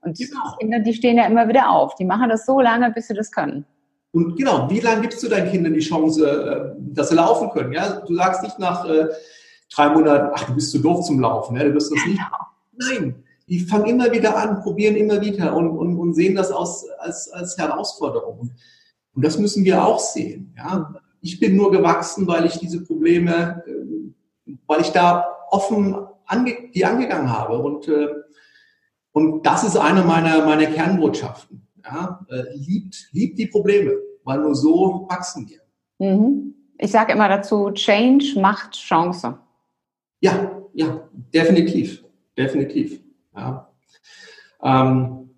Und 0.01 0.17
genau. 0.17 0.57
Kinder, 0.59 0.79
die 0.79 0.93
stehen 0.93 1.17
ja 1.17 1.25
immer 1.25 1.47
wieder 1.47 1.69
auf. 1.69 1.95
Die 1.95 2.05
machen 2.05 2.29
das 2.29 2.45
so 2.45 2.59
lange, 2.59 2.91
bis 2.91 3.07
sie 3.07 3.13
das 3.13 3.31
können. 3.31 3.65
Und 4.13 4.35
genau, 4.35 4.69
wie 4.69 4.79
lange 4.79 5.01
gibst 5.01 5.23
du 5.23 5.27
deinen 5.27 5.49
Kindern 5.49 5.73
die 5.73 5.79
Chance, 5.79 6.23
äh, 6.29 6.79
dass 6.93 7.09
sie 7.09 7.15
laufen 7.15 7.49
können? 7.49 7.73
Ja? 7.73 7.99
Du 8.01 8.15
sagst 8.15 8.43
nicht 8.43 8.59
nach 8.59 8.85
äh, 8.85 9.07
drei 9.73 9.89
Monaten, 9.89 10.31
ach, 10.35 10.45
du 10.45 10.53
bist 10.53 10.71
zu 10.71 10.79
doof 10.79 11.03
zum 11.03 11.19
Laufen, 11.19 11.57
ja? 11.57 11.63
du 11.63 11.73
wirst 11.73 11.91
das 11.91 12.05
nicht. 12.05 12.19
Genau. 12.19 12.91
Nein, 12.91 13.23
die 13.49 13.59
fangen 13.59 13.87
immer 13.87 14.11
wieder 14.11 14.37
an, 14.37 14.61
probieren 14.61 14.95
immer 14.95 15.19
wieder 15.19 15.55
und, 15.55 15.69
und, 15.69 15.97
und 15.97 16.13
sehen 16.13 16.35
das 16.35 16.51
aus, 16.51 16.85
als, 16.99 17.29
als 17.31 17.57
Herausforderung. 17.57 18.51
Und 19.15 19.25
das 19.25 19.39
müssen 19.39 19.65
wir 19.65 19.83
auch 19.83 19.99
sehen. 19.99 20.53
Ja? 20.57 20.93
Ich 21.21 21.39
bin 21.39 21.55
nur 21.55 21.71
gewachsen, 21.71 22.27
weil 22.27 22.45
ich 22.45 22.59
diese 22.59 22.83
Probleme, 22.83 23.63
äh, 23.65 24.51
weil 24.67 24.81
ich 24.81 24.91
da 24.91 25.25
offen 25.49 25.95
ange 26.25 26.69
die 26.73 26.85
angegangen 26.85 27.31
habe. 27.31 27.57
Und, 27.57 27.87
äh, 27.87 28.09
und 29.11 29.43
das 29.43 29.63
ist 29.63 29.75
eine 29.75 30.03
meiner, 30.03 30.45
meiner 30.45 30.67
Kernbotschaften. 30.67 31.62
Ja? 31.83 32.25
Äh, 32.29 32.43
liebt, 32.55 33.09
liebt 33.11 33.37
die 33.37 33.47
Probleme, 33.47 33.93
weil 34.23 34.39
nur 34.39 34.55
so 34.55 35.05
wachsen 35.09 35.47
wir. 35.49 35.59
Mhm. 35.99 36.53
Ich 36.77 36.91
sage 36.91 37.13
immer 37.13 37.29
dazu, 37.29 37.71
Change 37.71 38.39
macht 38.39 38.73
Chance. 38.73 39.37
Ja, 40.19 40.51
ja, 40.73 41.07
definitiv, 41.33 42.03
definitiv. 42.37 43.01
Ja. 43.35 43.69
Ähm, 44.63 45.29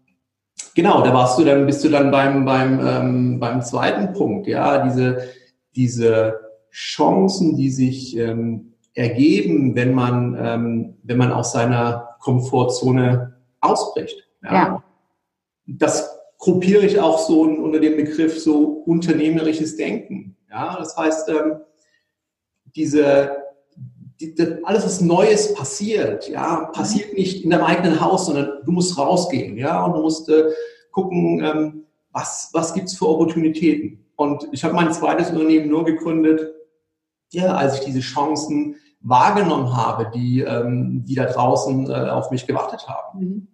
genau, 0.74 1.04
da 1.04 1.14
warst 1.14 1.38
du 1.40 1.44
dann, 1.44 1.66
bist 1.66 1.84
du 1.84 1.90
dann 1.90 2.12
beim, 2.12 2.46
beim, 2.46 2.80
ähm, 2.86 3.40
beim 3.40 3.62
zweiten 3.62 4.14
Punkt, 4.14 4.48
ja, 4.48 4.84
diese, 4.86 5.28
diese 5.76 6.40
Chancen, 6.72 7.56
die 7.56 7.70
sich 7.70 8.18
ähm, 8.18 8.74
ergeben, 8.94 9.76
wenn 9.76 9.94
man, 9.94 10.38
ähm, 10.40 10.98
wenn 11.04 11.18
man 11.18 11.32
aus 11.32 11.52
seiner 11.52 12.16
Komfortzone 12.20 13.36
ausbricht. 13.60 14.28
Ja. 14.44 14.54
ja. 14.54 14.84
Das 15.68 16.15
gruppiere 16.46 16.86
ich 16.86 17.00
auch 17.00 17.18
so 17.18 17.42
unter 17.42 17.80
dem 17.80 17.96
Begriff 17.96 18.40
so 18.40 18.84
unternehmerisches 18.86 19.78
Denken. 19.78 20.38
Ja, 20.48 20.78
das 20.78 20.96
heißt, 20.96 21.30
ähm, 21.30 21.62
diese 22.76 23.32
die, 24.20 24.36
die, 24.36 24.64
alles, 24.64 24.86
was 24.86 25.02
Neues 25.02 25.56
passiert, 25.56 26.30
ja, 26.30 26.66
passiert 26.68 27.14
nicht 27.14 27.44
in 27.44 27.50
deinem 27.50 27.64
eigenen 27.64 28.00
Haus, 28.00 28.28
sondern 28.28 28.62
du 28.64 28.72
musst 28.72 28.96
rausgehen, 28.96 29.58
ja, 29.58 29.84
und 29.84 29.94
du 29.94 30.02
musst 30.02 30.30
äh, 30.30 30.52
gucken, 30.92 31.44
ähm, 31.44 31.86
was, 32.12 32.52
was 32.54 32.76
gibt's 32.76 32.96
für 32.96 33.10
Opportunitäten. 33.10 34.06
Und 34.16 34.48
ich 34.52 34.64
habe 34.64 34.76
mein 34.76 34.94
zweites 34.94 35.32
Unternehmen 35.32 35.68
nur 35.68 35.84
gegründet, 35.84 36.54
ja, 37.32 37.56
als 37.56 37.80
ich 37.80 37.86
diese 37.86 38.02
Chancen 38.02 38.76
wahrgenommen 39.02 39.76
habe, 39.76 40.12
die, 40.14 40.42
ähm, 40.42 41.04
die 41.06 41.16
da 41.16 41.26
draußen 41.26 41.90
äh, 41.90 41.94
auf 41.94 42.30
mich 42.30 42.46
gewartet 42.46 42.88
haben. 42.88 43.20
Mhm. 43.20 43.48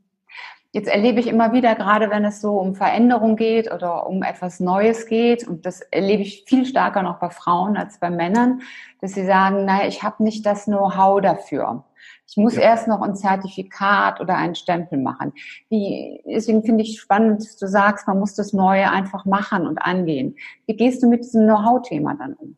Jetzt 0.73 0.87
erlebe 0.87 1.19
ich 1.19 1.27
immer 1.27 1.51
wieder, 1.51 1.75
gerade 1.75 2.09
wenn 2.09 2.23
es 2.23 2.39
so 2.39 2.57
um 2.57 2.75
Veränderung 2.75 3.35
geht 3.35 3.69
oder 3.73 4.07
um 4.07 4.23
etwas 4.23 4.61
Neues 4.61 5.05
geht, 5.05 5.45
und 5.45 5.65
das 5.65 5.81
erlebe 5.81 6.21
ich 6.21 6.45
viel 6.47 6.65
stärker 6.65 7.03
noch 7.03 7.19
bei 7.19 7.29
Frauen 7.29 7.75
als 7.75 7.99
bei 7.99 8.09
Männern, 8.09 8.61
dass 9.01 9.13
sie 9.13 9.25
sagen, 9.25 9.65
naja, 9.65 9.87
ich 9.87 10.01
habe 10.01 10.23
nicht 10.23 10.45
das 10.45 10.65
Know-how 10.65 11.21
dafür. 11.21 11.83
Ich 12.29 12.37
muss 12.37 12.55
ja. 12.55 12.61
erst 12.61 12.87
noch 12.87 13.01
ein 13.01 13.15
Zertifikat 13.15 14.21
oder 14.21 14.37
einen 14.37 14.55
Stempel 14.55 14.97
machen. 14.97 15.33
Wie, 15.67 16.23
deswegen 16.25 16.63
finde 16.63 16.83
ich 16.83 17.01
spannend, 17.01 17.41
dass 17.41 17.57
du 17.57 17.67
sagst, 17.67 18.07
man 18.07 18.19
muss 18.19 18.35
das 18.35 18.53
Neue 18.53 18.89
einfach 18.89 19.25
machen 19.25 19.67
und 19.67 19.79
angehen. 19.79 20.37
Wie 20.65 20.77
gehst 20.77 21.03
du 21.03 21.09
mit 21.09 21.25
diesem 21.25 21.43
Know-how-Thema 21.43 22.15
dann 22.15 22.35
um? 22.35 22.55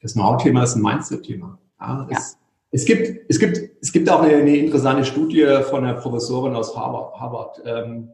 Das 0.00 0.14
Know-how-Thema 0.14 0.64
ist 0.64 0.74
ein 0.74 0.82
Mindset-Thema. 0.82 1.56
Ja, 1.80 2.08
ja. 2.10 2.16
Es 2.16 2.38
gibt, 2.84 3.30
es 3.30 3.38
gibt, 3.38 3.60
es 3.80 3.92
gibt 3.92 4.10
auch 4.10 4.22
eine, 4.22 4.36
eine 4.36 4.56
interessante 4.56 5.04
Studie 5.04 5.46
von 5.70 5.84
einer 5.84 5.94
Professorin 5.94 6.54
aus 6.54 6.76
Harvard. 6.76 7.18
Harvard. 7.18 7.62
Ähm, 7.64 8.10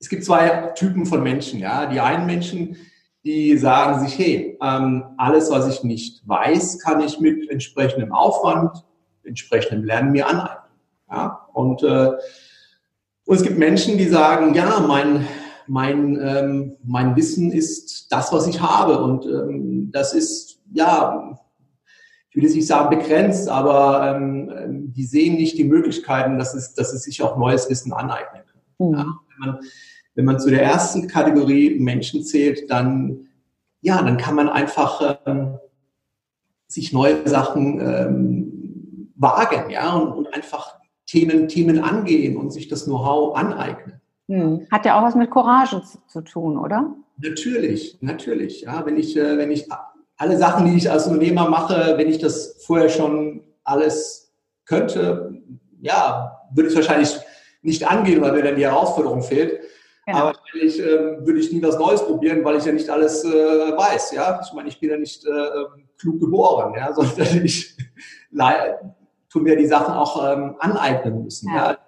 es 0.00 0.08
gibt 0.08 0.24
zwei 0.24 0.48
Typen 0.74 1.06
von 1.06 1.22
Menschen. 1.22 1.60
Ja, 1.60 1.86
die 1.86 2.00
einen 2.00 2.26
Menschen, 2.26 2.76
die 3.24 3.56
sagen 3.58 4.00
sich, 4.06 4.18
hey, 4.18 4.58
ähm, 4.62 5.04
alles, 5.16 5.50
was 5.50 5.68
ich 5.68 5.82
nicht 5.82 6.26
weiß, 6.26 6.78
kann 6.78 7.00
ich 7.00 7.20
mit 7.20 7.50
entsprechendem 7.50 8.12
Aufwand, 8.12 8.84
entsprechendem 9.24 9.84
Lernen 9.84 10.12
mir 10.12 10.28
aneignen. 10.28 10.72
Ja, 11.10 11.46
und 11.52 11.82
äh, 11.82 12.12
und 13.24 13.36
es 13.36 13.42
gibt 13.42 13.58
Menschen, 13.58 13.98
die 13.98 14.08
sagen, 14.08 14.54
ja, 14.54 14.80
mein 14.80 15.26
mein 15.66 16.18
ähm, 16.22 16.76
mein 16.82 17.14
Wissen 17.16 17.52
ist 17.52 18.10
das, 18.10 18.32
was 18.32 18.46
ich 18.46 18.60
habe 18.62 19.02
und 19.02 19.26
ähm, 19.26 19.90
das 19.92 20.14
ist 20.14 20.60
ja 20.72 21.38
will 22.38 22.44
jetzt 22.44 22.54
nicht 22.54 22.66
sagen 22.66 22.96
begrenzt, 22.96 23.48
aber 23.48 24.14
ähm, 24.14 24.92
die 24.92 25.04
sehen 25.04 25.34
nicht 25.34 25.58
die 25.58 25.64
Möglichkeiten, 25.64 26.38
dass 26.38 26.54
es, 26.54 26.74
dass 26.74 26.92
es 26.92 27.02
sich 27.02 27.22
auch 27.22 27.36
neues 27.36 27.68
Wissen 27.68 27.92
aneignen 27.92 28.42
kann. 28.46 28.88
Mhm. 28.88 28.94
Ja, 28.94 29.06
wenn, 29.28 29.48
man, 29.48 29.60
wenn 30.14 30.24
man 30.24 30.40
zu 30.40 30.50
der 30.50 30.62
ersten 30.62 31.08
Kategorie 31.08 31.78
Menschen 31.78 32.22
zählt, 32.22 32.70
dann, 32.70 33.26
ja, 33.80 34.02
dann 34.02 34.16
kann 34.16 34.34
man 34.34 34.48
einfach 34.48 35.20
ähm, 35.26 35.58
sich 36.68 36.92
neue 36.92 37.28
Sachen 37.28 37.80
ähm, 37.80 39.12
wagen, 39.16 39.70
ja, 39.70 39.94
und, 39.96 40.12
und 40.12 40.32
einfach 40.32 40.78
Themen, 41.06 41.48
Themen 41.48 41.80
angehen 41.80 42.36
und 42.36 42.52
sich 42.52 42.68
das 42.68 42.84
Know-how 42.84 43.36
aneignen. 43.36 44.00
Hm. 44.28 44.66
Hat 44.70 44.84
ja 44.84 44.98
auch 44.98 45.02
was 45.02 45.14
mit 45.14 45.30
Courage 45.30 45.82
zu, 45.82 45.98
zu, 46.06 46.20
tun, 46.20 46.58
oder? 46.58 46.94
Natürlich, 47.16 47.98
natürlich. 48.00 48.60
Ja, 48.60 48.84
wenn 48.84 48.96
ich, 48.96 49.16
äh, 49.16 49.38
wenn 49.38 49.50
ich 49.50 49.66
alle 50.18 50.36
Sachen, 50.36 50.66
die 50.66 50.76
ich 50.76 50.90
als 50.90 51.06
Unternehmer 51.06 51.48
mache, 51.48 51.94
wenn 51.96 52.08
ich 52.08 52.18
das 52.18 52.56
vorher 52.66 52.88
schon 52.88 53.44
alles 53.64 54.34
könnte, 54.66 55.32
ja, 55.80 56.42
würde 56.52 56.68
ich 56.68 56.76
wahrscheinlich 56.76 57.16
nicht 57.62 57.88
angehen, 57.88 58.20
weil 58.20 58.32
mir 58.32 58.42
dann 58.42 58.56
die 58.56 58.66
Herausforderung 58.66 59.22
fehlt. 59.22 59.60
Genau. 60.06 60.18
Aber 60.18 60.38
wahrscheinlich 60.38 60.80
äh, 60.80 61.24
würde 61.24 61.38
ich 61.38 61.52
nie 61.52 61.62
was 61.62 61.78
Neues 61.78 62.04
probieren, 62.04 62.44
weil 62.44 62.56
ich 62.56 62.64
ja 62.64 62.72
nicht 62.72 62.90
alles 62.90 63.24
äh, 63.24 63.28
weiß. 63.28 64.12
Ja, 64.12 64.40
ich 64.44 64.52
meine, 64.52 64.68
ich 64.68 64.80
bin 64.80 64.90
ja 64.90 64.96
nicht 64.96 65.24
äh, 65.24 65.30
ähm, 65.30 65.88
klug 65.98 66.20
geboren, 66.20 66.74
ja, 66.76 66.92
sondern 66.94 67.44
ich 67.44 67.76
tue 69.28 69.42
mir 69.42 69.56
die 69.56 69.66
Sachen 69.66 69.94
auch 69.94 70.32
ähm, 70.32 70.56
aneignen 70.58 71.22
müssen, 71.22 71.48
ja. 71.54 71.72
ja, 71.72 71.78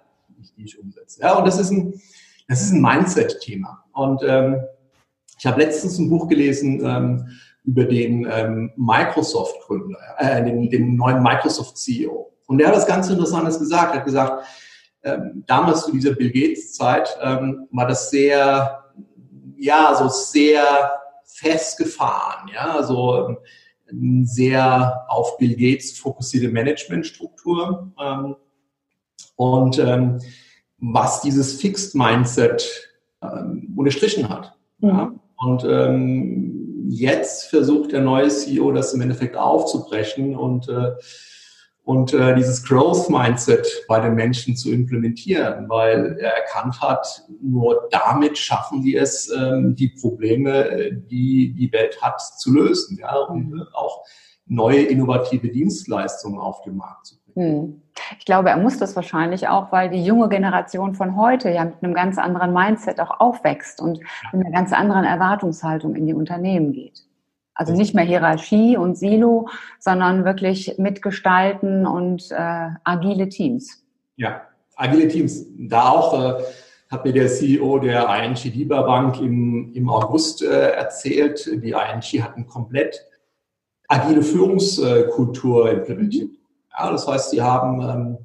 die 0.55 0.63
ich 0.63 0.79
umsetze. 0.79 1.21
Ja, 1.21 1.37
und 1.37 1.45
das 1.45 1.59
ist 1.59 1.71
ein, 1.71 1.99
das 2.47 2.61
ist 2.61 2.71
ein 2.71 2.81
Mindset-Thema. 2.81 3.83
Und 3.93 4.21
ähm, 4.23 4.61
ich 5.37 5.45
habe 5.45 5.59
letztens 5.59 5.97
ein 5.97 6.09
Buch 6.09 6.27
gelesen. 6.27 6.85
Ähm, 6.85 7.27
über 7.63 7.85
den 7.85 8.27
ähm, 8.31 8.71
Microsoft-Gründer, 8.75 9.97
äh, 10.17 10.43
den, 10.43 10.69
den 10.69 10.95
neuen 10.95 11.21
Microsoft-CEO. 11.21 12.31
Und 12.47 12.57
der 12.57 12.67
hat 12.67 12.75
was 12.75 12.87
ganz 12.87 13.09
Interessantes 13.09 13.59
gesagt. 13.59 13.93
Er 13.93 13.99
hat 13.99 14.05
gesagt, 14.05 14.45
ähm, 15.03 15.43
damals 15.47 15.85
zu 15.85 15.91
dieser 15.91 16.13
Bill 16.13 16.31
Gates-Zeit 16.31 17.17
ähm, 17.21 17.67
war 17.71 17.87
das 17.87 18.09
sehr, 18.09 18.83
ja, 19.57 19.95
so 19.95 20.07
sehr 20.09 20.91
festgefahren, 21.23 22.49
ja, 22.53 22.75
also 22.75 23.37
ähm, 23.89 24.25
sehr 24.25 25.05
auf 25.07 25.37
Bill 25.37 25.55
Gates 25.55 25.97
fokussierte 25.97 26.49
Managementstruktur. 26.49 27.91
Ähm, 27.99 28.35
und 29.35 29.79
ähm, 29.79 30.19
was 30.77 31.21
dieses 31.21 31.59
Fixed 31.59 31.95
Mindset 31.95 32.91
ähm, 33.23 33.73
unterstrichen 33.75 34.29
hat. 34.29 34.55
Mhm. 34.79 34.89
Ja. 34.89 35.13
Und 35.37 35.63
ähm, 35.63 36.60
jetzt 36.91 37.45
versucht 37.49 37.93
der 37.93 38.01
neue 38.01 38.27
CEO 38.27 38.71
das 38.73 38.93
im 38.93 39.01
Endeffekt 39.01 39.37
aufzubrechen 39.37 40.35
und, 40.35 40.67
äh, 40.67 40.91
und 41.83 42.13
äh, 42.13 42.35
dieses 42.35 42.63
Growth 42.63 43.09
Mindset 43.09 43.85
bei 43.87 43.99
den 44.01 44.13
Menschen 44.13 44.57
zu 44.57 44.71
implementieren, 44.71 45.69
weil 45.69 46.17
er 46.19 46.35
erkannt 46.35 46.81
hat, 46.81 47.23
nur 47.41 47.87
damit 47.91 48.37
schaffen 48.37 48.81
die 48.81 48.95
es, 48.95 49.31
ähm, 49.35 49.75
die 49.75 49.89
Probleme, 49.89 50.91
die 51.09 51.53
die 51.53 51.71
Welt 51.71 52.01
hat, 52.01 52.21
zu 52.21 52.53
lösen, 52.53 52.97
ja, 52.99 53.15
und 53.15 53.53
äh, 53.53 53.63
auch 53.73 54.03
neue 54.45 54.83
innovative 54.83 55.47
Dienstleistungen 55.47 56.39
auf 56.39 56.61
den 56.63 56.75
Markt 56.75 57.05
zu 57.05 57.15
bringen. 57.15 57.20
Hm. 57.35 57.81
Ich 58.19 58.25
glaube, 58.25 58.49
er 58.49 58.57
muss 58.57 58.77
das 58.77 58.95
wahrscheinlich 58.95 59.47
auch, 59.47 59.71
weil 59.71 59.89
die 59.89 60.03
junge 60.03 60.29
Generation 60.29 60.95
von 60.95 61.15
heute 61.15 61.49
ja 61.49 61.65
mit 61.65 61.83
einem 61.83 61.93
ganz 61.93 62.17
anderen 62.17 62.53
Mindset 62.53 62.99
auch 62.99 63.19
aufwächst 63.19 63.81
und 63.81 63.99
mit 64.33 64.45
einer 64.45 64.55
ganz 64.55 64.73
anderen 64.73 65.03
Erwartungshaltung 65.03 65.95
in 65.95 66.07
die 66.07 66.13
Unternehmen 66.13 66.71
geht. 66.71 67.03
Also 67.53 67.73
nicht 67.73 67.93
mehr 67.93 68.05
Hierarchie 68.05 68.77
und 68.77 68.97
Silo, 68.97 69.49
sondern 69.79 70.25
wirklich 70.25 70.75
mitgestalten 70.77 71.85
und 71.85 72.31
äh, 72.31 72.69
agile 72.83 73.29
Teams. 73.29 73.83
Ja, 74.15 74.41
agile 74.75 75.07
Teams. 75.07 75.45
Da 75.57 75.89
auch 75.89 76.39
äh, 76.39 76.43
hat 76.89 77.05
mir 77.05 77.13
der 77.13 77.27
CEO 77.27 77.79
der 77.79 78.07
ING 78.23 78.35
DIBA 78.35 78.81
Bank 78.81 79.19
im, 79.19 79.71
im 79.73 79.89
August 79.89 80.41
äh, 80.41 80.71
erzählt, 80.71 81.45
die 81.45 81.71
ING 81.71 82.23
hat 82.23 82.35
eine 82.35 82.45
komplett 82.45 83.05
agile 83.87 84.21
Führungskultur 84.21 85.71
implementiert. 85.71 86.29
Mhm. 86.29 86.40
Ja, 86.77 86.91
das 86.91 87.07
heißt, 87.07 87.31
sie 87.31 87.41
haben 87.41 87.81
ähm, 87.81 88.17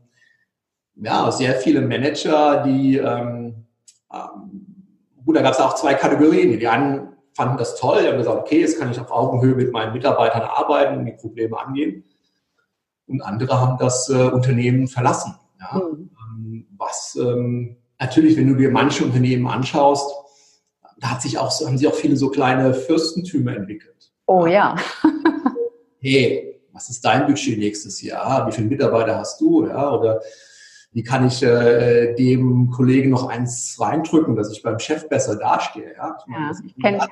ja, 0.97 1.31
sehr 1.31 1.55
viele 1.55 1.81
Manager, 1.81 2.63
die, 2.63 2.97
ähm, 2.97 3.67
ähm, 4.13 4.87
gut, 5.25 5.37
da 5.37 5.43
gab 5.43 5.53
es 5.53 5.61
auch 5.61 5.75
zwei 5.75 5.95
Kategorien. 5.95 6.59
Die 6.59 6.67
einen 6.67 7.09
fanden 7.35 7.59
das 7.59 7.77
toll, 7.77 8.03
die 8.03 8.09
haben 8.09 8.19
gesagt, 8.19 8.39
okay, 8.39 8.61
jetzt 8.61 8.79
kann 8.79 8.91
ich 8.91 8.99
auf 8.99 9.11
Augenhöhe 9.11 9.55
mit 9.55 9.73
meinen 9.73 9.93
Mitarbeitern 9.93 10.43
arbeiten 10.43 10.99
und 10.99 11.07
die 11.07 11.13
Probleme 11.13 11.59
angehen. 11.59 12.05
Und 13.07 13.21
andere 13.21 13.61
haben 13.61 13.79
das 13.79 14.09
äh, 14.09 14.29
Unternehmen 14.29 14.89
verlassen. 14.89 15.35
Ja? 15.61 15.81
Mhm. 15.81 16.67
Was 16.79 17.17
ähm, 17.21 17.77
natürlich, 17.99 18.37
wenn 18.37 18.49
du 18.49 18.55
dir 18.55 18.71
manche 18.71 19.05
Unternehmen 19.05 19.47
anschaust, 19.47 20.11
da 20.99 21.11
hat 21.11 21.23
sich 21.23 21.39
auch, 21.39 21.51
haben 21.61 21.79
sich 21.79 21.89
auch 21.89 21.95
viele 21.95 22.17
so 22.17 22.31
kleine 22.31 22.73
Fürstentümer 22.73 23.55
entwickelt. 23.55 24.13
Oh 24.27 24.47
ja. 24.47 24.77
hey, 26.01 26.56
was 26.77 26.91
ist 26.91 27.05
dein 27.05 27.27
Budget 27.27 27.59
nächstes 27.59 28.03
Jahr? 28.03 28.47
Wie 28.47 28.53
viele 28.53 28.69
Mitarbeiter 28.69 29.19
hast 29.19 29.41
du? 29.41 29.67
Ja, 29.67 29.91
oder 29.91 30.21
wie 30.93 31.03
kann 31.03 31.27
ich 31.27 31.43
äh, 31.43 32.15
dem 32.15 32.71
Kollegen 32.71 33.11
noch 33.11 33.29
eins 33.29 33.79
reindrücken, 33.81 34.37
dass 34.37 34.53
ich 34.53 34.63
beim 34.63 34.79
Chef 34.79 35.09
besser 35.09 35.37
dastehe? 35.37 35.95
Ja, 35.97 36.17
ich, 36.67 36.75
ja, 36.77 37.09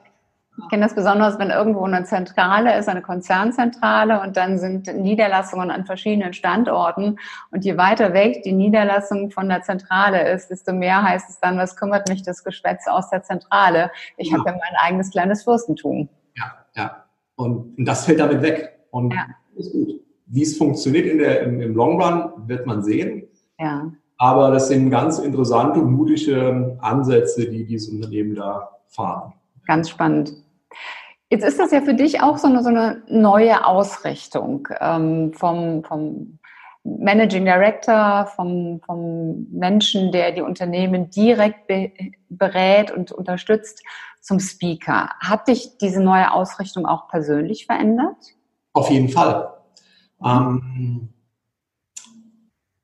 ich 0.57 0.69
kenne 0.69 0.85
das 0.85 0.95
besonders, 0.95 1.39
wenn 1.39 1.51
irgendwo 1.51 1.85
eine 1.85 2.05
Zentrale 2.05 2.79
ist, 2.79 2.89
eine 2.89 3.03
Konzernzentrale 3.03 4.21
und 4.21 4.37
dann 4.37 4.59
sind 4.59 4.87
Niederlassungen 4.87 5.71
an 5.71 5.87
verschiedenen 5.87 6.35
Standorten 6.35 7.19
und 7.51 7.65
je 7.65 7.77
weiter 7.77 8.13
weg 8.13 8.43
die 8.45 8.53
Niederlassung 8.53 9.31
von 9.31 9.49
der 9.49 9.63
Zentrale 9.63 10.31
ist, 10.31 10.51
desto 10.51 10.73
mehr 10.73 11.03
heißt 11.03 11.29
es 11.31 11.41
dann, 11.41 11.59
was 11.59 11.75
kümmert 11.75 12.09
mich 12.09 12.23
das 12.23 12.45
Geschwätz 12.45 12.87
aus 12.87 13.11
der 13.11 13.23
Zentrale? 13.23 13.91
Ich 14.17 14.31
ja. 14.31 14.39
habe 14.39 14.51
ja 14.51 14.53
mein 14.53 14.77
eigenes 14.79 15.11
kleines 15.11 15.43
Fürstentum. 15.43 16.09
Ja, 16.37 16.53
ja. 16.77 17.05
Und, 17.37 17.77
und 17.79 17.85
das 17.85 18.05
fällt 18.05 18.21
damit 18.21 18.43
weg. 18.43 18.79
Und 18.91 19.13
ja. 19.13 19.27
Ist 19.57 19.73
gut. 19.73 20.01
Wie 20.27 20.43
es 20.43 20.57
funktioniert 20.57 21.07
in 21.07 21.19
der, 21.19 21.43
im, 21.43 21.61
im 21.61 21.75
Long 21.75 22.01
Run, 22.01 22.49
wird 22.49 22.67
man 22.67 22.83
sehen. 22.83 23.29
Ja. 23.59 23.93
Aber 24.17 24.51
das 24.51 24.69
sind 24.69 24.91
ganz 24.91 25.19
interessante 25.19 25.81
und 25.81 25.93
mutige 25.93 26.77
Ansätze, 26.81 27.49
die 27.51 27.65
diese 27.65 27.91
Unternehmen 27.93 28.35
da 28.35 28.71
fahren. 28.89 29.35
Ganz 29.67 29.91
spannend. 29.91 30.33
Jetzt 31.31 31.45
ist 31.45 31.59
das 31.59 31.73
ja 31.73 31.81
für 31.81 31.95
dich 31.95 32.23
auch 32.23 32.39
so 32.39 32.47
eine, 32.47 32.63
so 32.63 32.69
eine 32.69 33.03
neue 33.09 33.67
Ausrichtung 33.67 34.69
ähm, 34.81 35.33
vom, 35.33 35.83
vom 35.83 36.39
Managing 36.85 37.45
Director, 37.45 38.27
vom, 38.37 38.81
vom 38.85 39.47
Menschen, 39.51 40.13
der 40.13 40.33
die 40.33 40.43
Unternehmen 40.43 41.11
direkt 41.11 41.67
be 41.67 41.91
berät 42.29 42.91
und 42.91 43.11
unterstützt, 43.11 43.83
zum 44.21 44.41
Speaker. 44.41 45.11
Hat 45.21 45.49
dich 45.49 45.79
diese 45.79 46.03
neue 46.03 46.33
Ausrichtung 46.33 46.87
auch 46.87 47.09
persönlich 47.09 47.67
verändert? 47.67 48.17
Auf 48.75 48.91
jeden 48.91 49.09
Fall. 49.09 49.55
Ähm, 50.23 51.09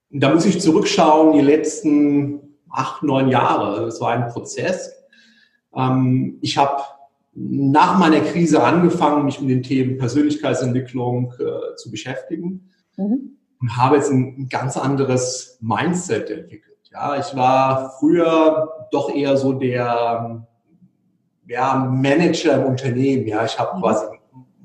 da 0.09 0.33
muss 0.33 0.47
ich 0.47 0.61
zurückschauen, 0.61 1.35
die 1.35 1.41
letzten 1.41 2.41
acht, 2.71 3.03
neun 3.03 3.29
Jahre. 3.29 3.85
Es 3.87 4.01
war 4.01 4.13
ein 4.13 4.29
Prozess. 4.29 4.93
Ähm, 5.75 6.39
ich 6.41 6.57
habe 6.57 6.83
nach 7.33 7.99
meiner 7.99 8.21
Krise 8.21 8.63
angefangen, 8.63 9.25
mich 9.25 9.41
mit 9.41 9.51
den 9.51 9.63
Themen 9.63 9.99
Persönlichkeitsentwicklung 9.99 11.33
äh, 11.39 11.77
zu 11.77 11.91
beschäftigen 11.91 12.71
mhm. 12.97 13.37
und 13.61 13.77
habe 13.77 13.97
jetzt 13.97 14.11
ein, 14.11 14.37
ein, 14.39 14.49
ganz 14.49 14.77
anderes 14.77 15.59
Mindset 15.61 16.31
entwickelt. 16.31 16.79
Ja, 16.93 17.19
ich 17.19 17.37
war 17.37 17.95
früher 17.99 18.69
doch 18.91 19.15
eher 19.15 19.37
so 19.37 19.53
der 19.53 20.47
ja, 21.47 21.75
Manager 21.75 22.63
im 22.63 22.65
Unternehmen. 22.67 23.27
Ja, 23.27 23.45
ich 23.45 23.59
habe 23.59 23.77
mhm. 23.77 23.83
quasi 23.83 24.20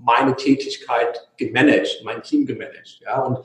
meine 0.06 0.36
Tätigkeit 0.36 1.28
gemanagt, 1.38 2.02
mein 2.06 2.22
Team 2.22 2.46
gemanagt. 2.46 3.00
Ja, 3.04 3.22
und 3.22 3.40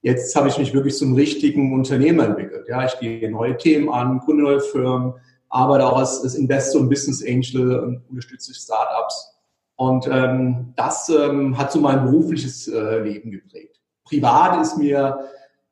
jetzt 0.00 0.34
habe 0.36 0.48
ich 0.48 0.58
mich 0.58 0.72
wirklich 0.72 0.96
zum 0.96 1.14
richtigen 1.14 1.74
Unternehmer 1.74 2.24
entwickelt. 2.24 2.68
Ja, 2.68 2.86
ich 2.86 2.98
gehe 2.98 3.30
neue 3.30 3.56
Themen 3.56 3.88
an, 3.88 4.20
gründe 4.20 4.44
neue 4.44 4.60
Firmen, 4.60 5.14
arbeite 5.48 5.86
auch 5.86 5.98
als, 5.98 6.22
als 6.22 6.34
Investor 6.34 6.80
und 6.80 6.88
Business 6.88 7.24
Angel 7.26 7.78
und 7.80 8.02
unterstütze 8.08 8.54
Startups. 8.54 9.32
Und 9.76 10.06
ähm, 10.10 10.72
das 10.76 11.08
ähm, 11.08 11.58
hat 11.58 11.72
so 11.72 11.80
mein 11.80 12.04
berufliches 12.04 12.68
äh, 12.68 12.98
Leben 13.00 13.30
geprägt. 13.30 13.80
Privat 14.04 14.62
ist 14.62 14.76
mir, 14.76 15.18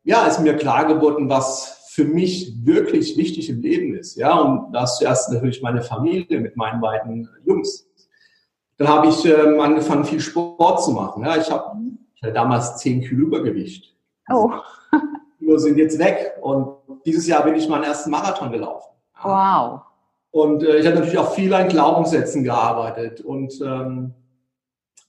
ja, 0.04 0.26
ist 0.26 0.40
mir 0.40 0.56
klar 0.56 0.86
geworden, 0.86 1.28
was 1.28 1.80
für 1.90 2.04
mich 2.04 2.64
wirklich 2.64 3.16
wichtig 3.16 3.50
im 3.50 3.60
Leben 3.60 3.94
ist. 3.94 4.16
Ja, 4.16 4.38
und 4.38 4.72
das 4.72 4.98
zuerst 4.98 5.30
natürlich 5.32 5.60
meine 5.62 5.82
Familie 5.82 6.40
mit 6.40 6.56
meinen 6.56 6.80
beiden 6.80 7.28
Jungs. 7.44 7.89
Dann 8.80 8.88
habe 8.88 9.08
ich 9.08 9.26
ähm, 9.26 9.60
angefangen, 9.60 10.06
viel 10.06 10.20
Sport 10.20 10.82
zu 10.82 10.92
machen. 10.92 11.22
Ja, 11.22 11.36
ich 11.36 11.50
habe 11.50 11.76
ich 12.14 12.22
hatte 12.22 12.32
damals 12.32 12.78
zehn 12.78 13.02
Kilo 13.02 13.26
Übergewicht. 13.26 13.94
Oh. 14.30 14.50
Kilo 15.38 15.58
sind 15.58 15.76
jetzt 15.76 15.98
weg. 15.98 16.38
Und 16.40 16.78
dieses 17.04 17.26
Jahr 17.26 17.44
bin 17.44 17.56
ich 17.56 17.68
meinen 17.68 17.84
ersten 17.84 18.10
Marathon 18.10 18.50
gelaufen. 18.50 18.90
Wow. 19.22 19.82
Und 20.30 20.62
äh, 20.62 20.78
ich 20.78 20.86
habe 20.86 20.96
natürlich 20.96 21.18
auch 21.18 21.34
viel 21.34 21.52
an 21.52 21.68
Glaubenssätzen 21.68 22.42
gearbeitet 22.42 23.20
und 23.20 23.60
ähm, 23.60 24.14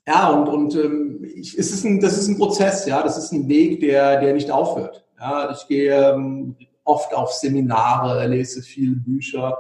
ja 0.06 0.30
und 0.32 0.50
und 0.50 0.76
ähm, 0.76 1.24
ich, 1.24 1.58
es 1.58 1.72
ist 1.72 1.86
ein, 1.86 2.02
das 2.02 2.18
ist 2.18 2.28
ein 2.28 2.38
Prozess, 2.38 2.86
ja, 2.88 3.02
das 3.02 3.18
ist 3.18 3.32
ein 3.32 3.48
Weg, 3.48 3.80
der 3.80 4.20
der 4.20 4.34
nicht 4.34 4.52
aufhört. 4.52 5.06
Ja, 5.18 5.52
ich 5.52 5.66
gehe 5.68 5.94
ähm, 5.94 6.58
oft 6.84 7.14
auf 7.14 7.32
Seminare, 7.32 8.28
lese 8.28 8.64
viele 8.64 8.96
Bücher, 8.96 9.58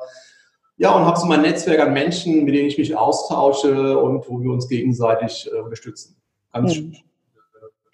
ja 0.81 0.95
und 0.95 1.05
habe 1.05 1.19
so 1.19 1.27
mein 1.27 1.43
Netzwerk 1.43 1.79
an 1.79 1.93
Menschen, 1.93 2.43
mit 2.43 2.55
denen 2.55 2.67
ich 2.67 2.77
mich 2.77 2.97
austausche 2.97 3.99
und 3.99 4.27
wo 4.27 4.41
wir 4.41 4.51
uns 4.51 4.67
gegenseitig 4.67 5.47
äh, 5.53 5.59
unterstützen. 5.59 6.19
Ganz, 6.51 6.75
mhm. 6.75 6.95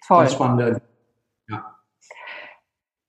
Toll. 0.06 0.18
ganz 0.20 0.32
spannende. 0.32 0.80
Ja. 1.50 1.76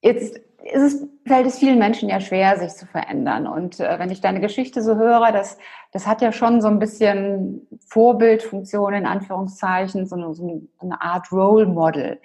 Jetzt 0.02 0.36
ist 0.36 0.82
es, 0.82 1.08
fällt 1.26 1.46
es 1.46 1.58
vielen 1.58 1.78
Menschen 1.78 2.10
ja 2.10 2.20
schwer, 2.20 2.58
sich 2.58 2.72
zu 2.74 2.84
verändern. 2.84 3.46
Und 3.46 3.80
äh, 3.80 3.98
wenn 3.98 4.10
ich 4.10 4.20
deine 4.20 4.40
Geschichte 4.40 4.82
so 4.82 4.96
höre, 4.96 5.32
das, 5.32 5.56
das 5.92 6.06
hat 6.06 6.20
ja 6.20 6.30
schon 6.30 6.60
so 6.60 6.68
ein 6.68 6.78
bisschen 6.78 7.66
Vorbildfunktion 7.88 8.92
in 8.92 9.06
Anführungszeichen, 9.06 10.06
so 10.06 10.16
eine, 10.16 10.34
so 10.34 10.68
eine 10.78 11.00
Art 11.00 11.32
Role 11.32 11.66
Model. 11.66 12.20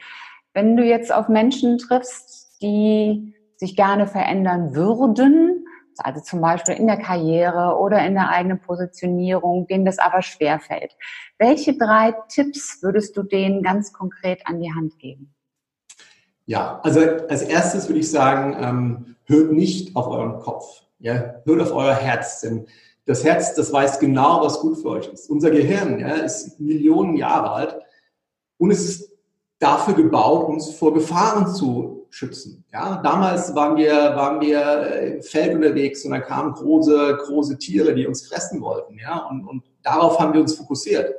Wenn 0.53 0.75
du 0.75 0.83
jetzt 0.83 1.13
auf 1.13 1.29
Menschen 1.29 1.77
triffst, 1.77 2.61
die 2.61 3.33
sich 3.55 3.77
gerne 3.77 4.07
verändern 4.07 4.75
würden, 4.75 5.54
also 5.99 6.21
zum 6.21 6.41
Beispiel 6.41 6.75
in 6.75 6.88
der 6.88 6.97
Karriere 6.97 7.77
oder 7.79 8.05
in 8.05 8.13
der 8.13 8.29
eigenen 8.29 8.60
Positionierung, 8.60 9.67
denen 9.67 9.86
das 9.86 9.99
aber 9.99 10.21
schwer 10.21 10.60
fällt. 10.60 10.95
Welche 11.38 11.77
drei 11.77 12.13
Tipps 12.29 12.81
würdest 12.81 13.15
du 13.17 13.23
denen 13.23 13.63
ganz 13.63 13.93
konkret 13.93 14.41
an 14.45 14.60
die 14.60 14.73
Hand 14.73 14.97
geben? 14.99 15.34
Ja, 16.45 16.79
also 16.84 16.99
als 17.29 17.41
erstes 17.41 17.88
würde 17.88 17.99
ich 17.99 18.12
sagen, 18.12 18.55
ähm, 18.60 19.15
hört 19.25 19.51
nicht 19.51 19.95
auf 19.95 20.08
euren 20.08 20.39
Kopf. 20.39 20.84
Ja, 20.99 21.36
hört 21.43 21.62
auf 21.62 21.73
euer 21.73 21.95
Herz. 21.95 22.41
Denn 22.41 22.67
das 23.05 23.23
Herz, 23.23 23.55
das 23.55 23.71
weiß 23.73 23.99
genau, 23.99 24.41
was 24.41 24.60
gut 24.60 24.77
für 24.77 24.89
euch 24.89 25.08
ist. 25.08 25.29
Unser 25.29 25.51
Gehirn 25.51 25.99
ja, 25.99 26.13
ist 26.15 26.60
Millionen 26.60 27.17
Jahre 27.17 27.51
alt 27.51 27.77
und 28.58 28.71
es 28.71 28.86
ist 28.86 29.12
dafür 29.60 29.93
gebaut, 29.93 30.47
uns 30.47 30.71
vor 30.73 30.93
Gefahren 30.93 31.47
zu 31.47 32.04
schützen. 32.15 32.63
Ja, 32.71 33.01
damals 33.04 33.54
waren 33.56 33.75
wir, 33.75 33.93
waren 33.93 34.39
wir 34.39 35.15
im 35.15 35.21
Feld 35.21 35.54
unterwegs 35.54 36.06
und 36.06 36.12
da 36.12 36.19
kamen 36.19 36.54
große, 36.54 37.17
große 37.25 37.58
Tiere, 37.58 37.93
die 37.93 38.08
uns 38.08 38.25
fressen 38.25 38.62
wollten. 38.62 38.97
Ja, 38.97 39.28
und, 39.30 39.45
und 39.45 39.63
darauf 39.84 40.17
haben 40.17 40.34
wir 40.34 40.39
uns 40.39 40.56
fokussiert. 40.56 41.13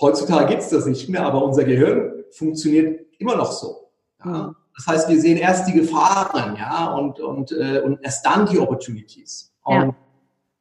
Heutzutage 0.00 0.46
gibt 0.46 0.62
es 0.62 0.70
das 0.70 0.86
nicht 0.86 1.10
mehr, 1.10 1.26
aber 1.26 1.44
unser 1.44 1.64
Gehirn 1.64 2.24
funktioniert 2.30 3.06
immer 3.18 3.36
noch 3.36 3.52
so. 3.52 3.90
Ja. 4.24 4.54
Das 4.74 4.86
heißt, 4.86 5.08
wir 5.10 5.20
sehen 5.20 5.36
erst 5.36 5.68
die 5.68 5.74
Gefahren, 5.74 6.56
ja, 6.56 6.94
und, 6.94 7.20
und, 7.20 7.52
äh, 7.52 7.80
und 7.84 8.02
erst 8.02 8.24
dann 8.24 8.46
die 8.46 8.58
Opportunities. 8.58 9.54
Und, 9.64 9.74
ja. 9.74 9.94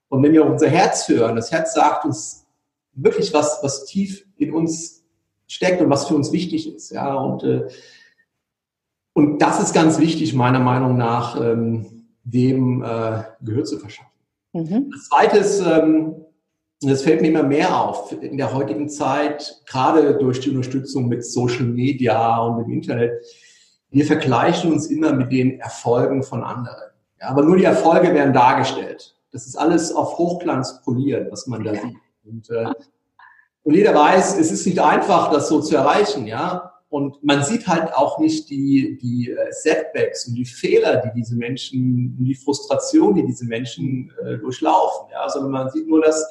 und 0.09 0.21
wenn 0.21 0.33
wir 0.33 0.43
auf 0.43 0.51
unser 0.51 0.67
Herz 0.69 1.07
hören, 1.07 1.37
das 1.37 1.49
Herz 1.49 1.73
sagt 1.73 2.03
uns 2.03 2.45
wirklich 2.91 3.33
was, 3.33 3.59
was 3.63 3.85
tief 3.85 4.27
in 4.35 4.53
uns 4.53 5.05
steckt 5.47 5.81
und 5.81 5.89
was 5.89 6.07
für 6.07 6.15
uns 6.15 6.33
wichtig 6.33 6.75
ist, 6.75 6.91
ja, 6.91 7.13
und, 7.15 7.43
äh, 7.43 7.67
und 9.13 9.39
das 9.41 9.61
ist 9.61 9.73
ganz 9.73 9.99
wichtig, 9.99 10.33
meiner 10.33 10.59
Meinung 10.59 10.97
nach, 10.97 11.39
ähm, 11.39 12.07
dem 12.23 12.81
äh, 12.83 13.23
Gehör 13.41 13.63
zu 13.63 13.77
verschaffen. 13.77 14.11
Mhm. 14.53 14.91
Das 14.91 15.09
zweite 15.09 15.37
ist, 15.37 15.61
ähm, 15.61 16.15
das 16.81 17.03
fällt 17.03 17.21
mir 17.21 17.27
immer 17.27 17.43
mehr 17.43 17.77
auf 17.77 18.11
in 18.21 18.37
der 18.37 18.53
heutigen 18.53 18.89
Zeit, 18.89 19.61
gerade 19.65 20.17
durch 20.17 20.39
die 20.39 20.49
Unterstützung 20.49 21.07
mit 21.07 21.25
Social 21.25 21.65
Media 21.65 22.39
und 22.39 22.65
im 22.65 22.71
Internet, 22.71 23.23
wir 23.89 24.05
vergleichen 24.05 24.71
uns 24.71 24.87
immer 24.87 25.13
mit 25.13 25.31
den 25.31 25.59
Erfolgen 25.59 26.23
von 26.23 26.43
anderen. 26.43 26.91
Ja, 27.21 27.29
aber 27.29 27.43
nur 27.43 27.57
die 27.57 27.63
Erfolge 27.63 28.13
werden 28.13 28.33
dargestellt. 28.33 29.15
Das 29.31 29.45
ist 29.45 29.55
alles 29.55 29.93
auf 29.95 30.17
Hochglanz 30.17 30.81
poliert, 30.81 31.31
was 31.31 31.47
man 31.47 31.63
da 31.63 31.73
sieht. 31.73 31.97
Und, 32.25 32.49
äh, 32.49 32.71
und 33.63 33.73
jeder 33.73 33.95
weiß, 33.95 34.37
es 34.39 34.51
ist 34.51 34.65
nicht 34.65 34.79
einfach, 34.79 35.31
das 35.31 35.47
so 35.47 35.61
zu 35.61 35.75
erreichen, 35.75 36.27
ja. 36.27 36.72
Und 36.93 37.23
man 37.23 37.43
sieht 37.43 37.67
halt 37.67 37.91
auch 37.95 38.19
nicht 38.19 38.51
die, 38.51 38.99
die 39.01 39.31
äh, 39.31 39.51
Setbacks 39.51 40.27
und 40.27 40.35
die 40.35 40.45
Fehler, 40.45 40.97
die 40.97 41.09
diese 41.15 41.35
Menschen, 41.35 42.15
die 42.19 42.35
Frustration, 42.35 43.15
die 43.15 43.25
diese 43.25 43.47
Menschen 43.47 44.13
äh, 44.23 44.37
durchlaufen, 44.37 45.07
ja, 45.11 45.27
sondern 45.27 45.51
man 45.53 45.71
sieht 45.71 45.87
nur 45.87 46.03
das 46.03 46.23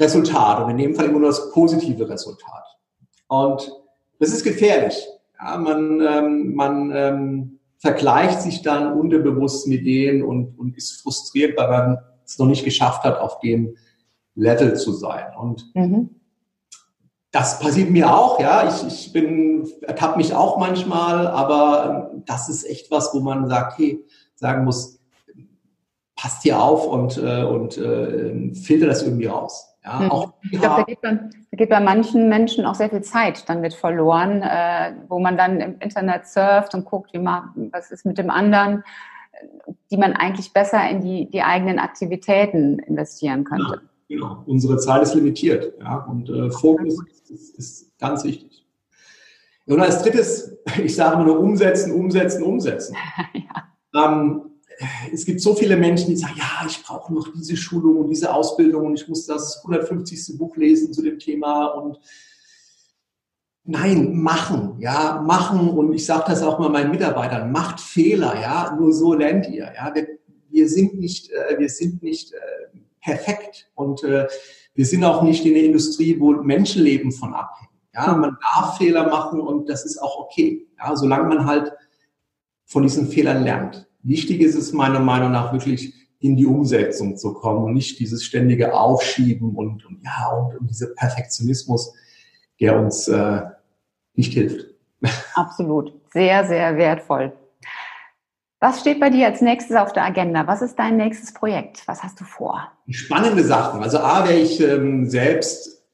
Resultat 0.00 0.64
und 0.64 0.70
in 0.70 0.78
dem 0.78 0.96
Fall 0.96 1.04
immer 1.04 1.20
nur 1.20 1.28
das 1.28 1.52
positive 1.52 2.08
Resultat. 2.08 2.64
Und 3.28 3.72
das 4.18 4.30
ist 4.30 4.42
gefährlich. 4.42 5.06
Ja, 5.40 5.56
man 5.56 6.00
ähm, 6.00 6.54
man 6.56 6.92
ähm, 6.92 7.60
vergleicht 7.76 8.42
sich 8.42 8.62
dann 8.62 8.98
unterbewusst 8.98 9.68
mit 9.68 9.86
denen 9.86 10.24
und, 10.24 10.58
und 10.58 10.76
ist 10.76 11.02
frustriert, 11.02 11.56
weil 11.56 11.68
man 11.68 11.98
es 12.26 12.36
noch 12.36 12.46
nicht 12.46 12.64
geschafft 12.64 13.04
hat 13.04 13.20
auf 13.20 13.38
dem 13.38 13.76
Level 14.34 14.74
zu 14.74 14.90
sein. 14.90 15.36
Und 15.38 15.70
mhm. 15.76 16.10
Das 17.30 17.58
passiert 17.60 17.90
mir 17.90 18.12
auch, 18.12 18.40
ja. 18.40 18.68
Ich, 18.68 18.86
ich 18.86 19.12
bin, 19.12 19.68
ertappe 19.82 20.16
mich 20.16 20.34
auch 20.34 20.58
manchmal, 20.58 21.26
aber 21.26 22.10
ähm, 22.12 22.22
das 22.26 22.48
ist 22.48 22.64
echt 22.64 22.90
was, 22.90 23.12
wo 23.14 23.20
man 23.20 23.48
sagt, 23.48 23.78
hey, 23.78 24.04
sagen 24.34 24.64
muss, 24.64 25.00
passt 26.16 26.42
hier 26.42 26.60
auf 26.60 26.86
und, 26.86 27.18
äh, 27.18 27.44
und 27.44 27.76
äh, 27.78 28.54
filter 28.54 28.86
das 28.86 29.02
irgendwie 29.02 29.26
raus. 29.26 29.76
Ja, 29.84 30.00
hm. 30.00 30.10
auch 30.10 30.32
ich 30.50 30.60
glaube, 30.60 30.76
da 30.76 30.82
geht, 30.82 31.00
bei, 31.00 31.12
da 31.12 31.56
geht 31.56 31.70
bei 31.70 31.80
manchen 31.80 32.28
Menschen 32.28 32.66
auch 32.66 32.74
sehr 32.74 32.90
viel 32.90 33.02
Zeit 33.02 33.48
dann 33.48 33.60
mit 33.60 33.74
verloren, 33.74 34.42
äh, 34.42 34.94
wo 35.08 35.18
man 35.18 35.36
dann 35.36 35.60
im 35.60 35.78
Internet 35.80 36.26
surft 36.26 36.74
und 36.74 36.84
guckt, 36.84 37.12
wie 37.12 37.18
man, 37.18 37.70
was 37.72 37.90
ist 37.90 38.04
mit 38.04 38.18
dem 38.18 38.30
anderen, 38.30 38.82
die 39.90 39.96
man 39.96 40.14
eigentlich 40.14 40.52
besser 40.52 40.88
in 40.88 41.00
die, 41.00 41.30
die 41.30 41.42
eigenen 41.42 41.78
Aktivitäten 41.78 42.78
investieren 42.80 43.44
könnte. 43.44 43.80
Ja, 43.82 43.88
genau. 44.08 44.42
Unsere 44.46 44.78
Zeit 44.78 45.02
ist 45.02 45.14
limitiert. 45.14 45.74
Ja, 45.80 45.98
und 46.04 46.28
äh, 46.28 46.50
Fokus 46.50 46.94
ist, 47.28 47.56
ist, 47.56 47.98
ganz 47.98 48.24
wichtig. 48.24 48.66
Und 49.66 49.80
als 49.80 50.02
drittes, 50.02 50.56
ich 50.82 50.94
sage 50.94 51.14
immer 51.16 51.26
nur 51.26 51.40
umsetzen, 51.40 51.92
umsetzen, 51.92 52.42
umsetzen. 52.42 52.96
ja. 53.94 54.08
ähm, 54.08 54.42
es 55.12 55.24
gibt 55.24 55.40
so 55.40 55.54
viele 55.54 55.76
Menschen, 55.76 56.10
die 56.10 56.16
sagen, 56.16 56.34
ja, 56.36 56.66
ich 56.66 56.82
brauche 56.82 57.12
noch 57.12 57.32
diese 57.34 57.56
Schulung 57.56 57.96
und 57.96 58.10
diese 58.10 58.32
Ausbildung 58.32 58.86
und 58.86 58.94
ich 58.94 59.08
muss 59.08 59.26
das 59.26 59.58
150. 59.64 60.38
Buch 60.38 60.56
lesen 60.56 60.92
zu 60.92 61.02
dem 61.02 61.18
Thema 61.18 61.66
und 61.66 61.98
Nein, 63.70 64.14
machen, 64.14 64.76
ja, 64.80 65.22
machen. 65.26 65.68
Und 65.68 65.92
ich 65.92 66.06
sage 66.06 66.24
das 66.28 66.42
auch 66.42 66.58
mal 66.58 66.70
meinen 66.70 66.90
Mitarbeitern, 66.90 67.52
macht 67.52 67.80
Fehler, 67.80 68.40
ja, 68.40 68.74
nur 68.80 68.94
so 68.94 69.12
lernt 69.12 69.46
ihr. 69.46 69.70
Ja, 69.76 69.94
wir, 69.94 70.08
wir 70.48 70.68
sind 70.70 70.98
nicht, 70.98 71.30
äh, 71.30 71.58
wir 71.58 71.68
sind 71.68 72.02
nicht 72.02 72.32
äh, 72.32 72.78
perfekt 73.08 73.70
und 73.74 74.04
äh, 74.04 74.26
wir 74.74 74.86
sind 74.86 75.02
auch 75.04 75.22
nicht 75.22 75.44
in 75.46 75.54
der 75.54 75.64
Industrie, 75.64 76.20
wo 76.20 76.32
Menschenleben 76.32 77.10
von 77.10 77.34
abhängen. 77.34 77.72
Ja, 77.94 78.14
man 78.14 78.36
darf 78.40 78.76
Fehler 78.76 79.08
machen 79.08 79.40
und 79.40 79.68
das 79.68 79.84
ist 79.84 79.98
auch 79.98 80.18
okay. 80.20 80.68
Ja, 80.78 80.94
solange 80.94 81.28
man 81.28 81.46
halt 81.46 81.72
von 82.66 82.82
diesen 82.82 83.08
Fehlern 83.08 83.42
lernt. 83.42 83.88
Wichtig 84.02 84.40
ist 84.40 84.54
es 84.54 84.72
meiner 84.72 85.00
Meinung 85.00 85.32
nach 85.32 85.52
wirklich 85.52 85.94
in 86.20 86.36
die 86.36 86.46
Umsetzung 86.46 87.16
zu 87.16 87.32
kommen 87.32 87.64
und 87.64 87.74
nicht 87.74 87.98
dieses 87.98 88.24
ständige 88.24 88.74
Aufschieben 88.74 89.56
und, 89.56 89.84
und 89.86 90.02
ja 90.04 90.28
und, 90.28 90.56
und 90.60 90.70
dieser 90.70 90.88
Perfektionismus, 90.88 91.94
der 92.60 92.78
uns 92.78 93.08
äh, 93.08 93.40
nicht 94.14 94.34
hilft. 94.34 94.66
Absolut. 95.34 95.94
Sehr, 96.12 96.46
sehr 96.46 96.76
wertvoll. 96.76 97.32
Was 98.60 98.80
steht 98.80 98.98
bei 98.98 99.08
dir 99.08 99.26
als 99.26 99.40
nächstes 99.40 99.76
auf 99.76 99.92
der 99.92 100.04
Agenda? 100.04 100.46
Was 100.48 100.62
ist 100.62 100.76
dein 100.76 100.96
nächstes 100.96 101.32
Projekt? 101.32 101.86
Was 101.86 102.02
hast 102.02 102.20
du 102.20 102.24
vor? 102.24 102.72
Spannende 102.88 103.44
Sachen. 103.44 103.82
Also 103.82 103.98
A, 103.98 104.26
werde 104.26 104.40
ich 104.40 104.60
ähm, 104.60 105.08
selbst 105.08 105.84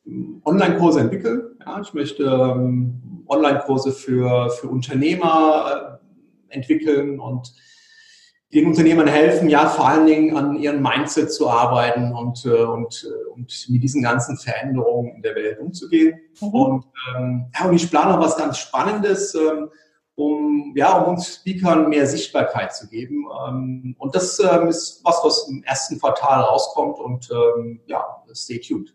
Online-Kurse 0.44 1.00
entwickeln. 1.00 1.42
Ja, 1.60 1.80
ich 1.82 1.92
möchte 1.92 2.22
ähm, 2.24 3.24
Online-Kurse 3.26 3.92
für, 3.92 4.48
für 4.50 4.68
Unternehmer 4.68 6.00
äh, 6.50 6.54
entwickeln 6.54 7.20
und 7.20 7.52
den 8.54 8.66
Unternehmern 8.66 9.08
helfen, 9.08 9.48
ja, 9.48 9.66
vor 9.66 9.88
allen 9.88 10.06
Dingen 10.06 10.36
an 10.36 10.56
ihrem 10.56 10.80
Mindset 10.80 11.32
zu 11.32 11.50
arbeiten 11.50 12.14
und, 12.14 12.46
äh, 12.46 12.62
und, 12.62 13.04
äh, 13.04 13.30
und 13.32 13.66
mit 13.68 13.82
diesen 13.82 14.02
ganzen 14.02 14.38
Veränderungen 14.38 15.16
in 15.16 15.22
der 15.22 15.34
Welt 15.34 15.58
umzugehen. 15.58 16.18
Mhm. 16.40 16.48
Und, 16.48 16.84
ähm, 17.14 17.46
ja, 17.58 17.66
und 17.66 17.74
ich 17.74 17.90
plane 17.90 18.12
noch 18.12 18.20
was 18.20 18.38
ganz 18.38 18.56
Spannendes, 18.58 19.34
ähm, 19.34 19.68
um, 20.16 20.72
ja, 20.76 20.98
um 20.98 21.14
uns 21.14 21.36
Speakern 21.36 21.88
mehr 21.88 22.06
Sichtbarkeit 22.06 22.74
zu 22.74 22.88
geben. 22.88 23.26
Ähm, 23.46 23.96
und 23.98 24.14
das 24.14 24.38
ähm, 24.40 24.68
ist 24.68 25.00
was, 25.04 25.20
was 25.24 25.48
im 25.48 25.62
ersten 25.64 25.98
Quartal 25.98 26.42
rauskommt 26.42 26.98
und 26.98 27.28
ähm, 27.30 27.80
ja, 27.86 28.04
stay 28.32 28.58
tuned. 28.60 28.94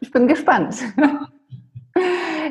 Ich 0.00 0.10
bin 0.10 0.28
gespannt. 0.28 0.76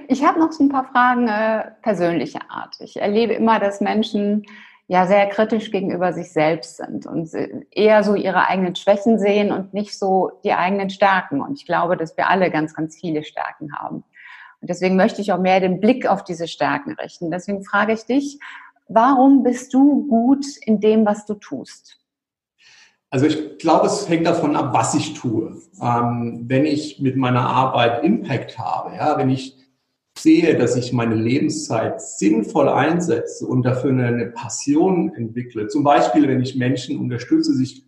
Ich 0.10 0.26
habe 0.26 0.40
noch 0.40 0.52
so 0.52 0.64
ein 0.64 0.70
paar 0.70 0.86
Fragen 0.86 1.28
äh, 1.28 1.72
persönlicher 1.82 2.42
Art. 2.50 2.76
Ich 2.80 2.98
erlebe 3.00 3.34
immer, 3.34 3.60
dass 3.60 3.80
Menschen 3.80 4.46
ja 4.88 5.06
sehr 5.06 5.28
kritisch 5.28 5.72
gegenüber 5.72 6.14
sich 6.14 6.32
selbst 6.32 6.78
sind 6.78 7.06
und 7.06 7.30
eher 7.72 8.04
so 8.04 8.16
ihre 8.16 8.48
eigenen 8.48 8.76
Schwächen 8.76 9.20
sehen 9.20 9.52
und 9.52 9.74
nicht 9.74 9.98
so 9.98 10.32
die 10.44 10.54
eigenen 10.54 10.90
Stärken. 10.90 11.42
Und 11.42 11.60
ich 11.60 11.66
glaube, 11.66 11.98
dass 11.98 12.16
wir 12.16 12.30
alle 12.30 12.50
ganz, 12.52 12.74
ganz 12.74 12.98
viele 12.98 13.24
Stärken 13.24 13.74
haben. 13.78 14.04
Und 14.62 14.70
deswegen 14.70 14.96
möchte 14.96 15.22
ich 15.22 15.32
auch 15.32 15.40
mehr 15.40 15.60
den 15.60 15.80
Blick 15.80 16.08
auf 16.08 16.24
diese 16.24 16.48
Stärken 16.48 16.94
richten. 16.94 17.32
Deswegen 17.32 17.64
frage 17.64 17.94
ich 17.94 18.06
dich, 18.06 18.40
warum 18.88 19.44
bist 19.44 19.74
du 19.74 20.08
gut 20.08 20.46
in 20.66 20.80
dem, 20.80 21.06
was 21.06 21.26
du 21.26 21.36
tust? 21.36 22.00
Also 23.10 23.26
ich 23.26 23.58
glaube, 23.58 23.88
es 23.88 24.10
hängt 24.10 24.28
davon 24.28 24.56
ab, 24.56 24.74
was 24.74 24.94
ich 24.94 25.14
tue. 25.14 25.56
Ähm, 25.82 26.46
wenn 26.48 26.66
ich 26.66 27.00
mit 27.00 27.16
meiner 27.16 27.48
Arbeit 27.48 28.04
Impact 28.04 28.60
habe, 28.60 28.96
ja, 28.96 29.18
wenn 29.18 29.30
ich 29.30 29.56
sehe, 30.18 30.58
dass 30.58 30.76
ich 30.76 30.92
meine 30.92 31.16
Lebenszeit 31.16 32.02
sinnvoll 32.02 32.68
einsetze 32.68 33.46
und 33.46 33.64
dafür 33.64 33.92
eine, 33.92 34.28
Passion 34.28 35.14
entwickle, 35.16 35.68
zum 35.68 35.84
Beispiel, 35.84 36.28
wenn 36.28 36.42
ich 36.42 36.56
Menschen 36.56 37.00
unterstütze, 37.00 37.54
sich 37.54 37.86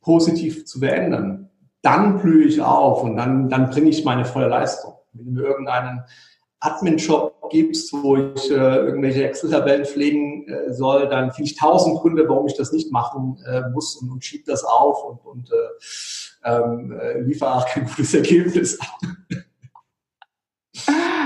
positiv 0.00 0.64
zu 0.64 0.80
verändern, 0.80 1.50
dann 1.82 2.18
blühe 2.20 2.46
ich 2.46 2.60
auf 2.60 3.02
und 3.02 3.16
dann, 3.16 3.48
dann 3.48 3.70
bringe 3.70 3.90
ich 3.90 4.04
meine 4.04 4.24
volle 4.24 4.48
Leistung. 4.48 4.94
Wenn 5.12 5.26
du 5.26 5.30
mir 5.32 5.46
irgendeinen 5.46 6.04
Admin-Job 6.60 7.48
gibst, 7.50 7.92
wo 7.92 8.16
ich 8.16 8.50
äh, 8.50 8.54
irgendwelche 8.54 9.24
Excel-Tabellen 9.24 9.86
pflegen 9.86 10.46
äh, 10.46 10.72
soll, 10.72 11.08
dann 11.08 11.32
finde 11.32 11.50
ich 11.50 11.56
tausend 11.56 11.98
Gründe, 12.00 12.28
warum 12.28 12.46
ich 12.46 12.56
das 12.56 12.72
nicht 12.72 12.92
machen 12.92 13.42
äh, 13.46 13.62
muss 13.70 13.96
und, 13.96 14.10
und 14.10 14.24
schiebe 14.24 14.44
das 14.46 14.62
auf 14.62 15.02
und, 15.04 15.24
und 15.24 15.50
äh, 15.50 16.50
ähm, 16.50 16.92
äh, 16.92 17.20
liefere 17.20 17.54
auch 17.54 17.66
kein 17.66 17.86
gutes 17.86 18.12
Ergebnis. 18.14 18.78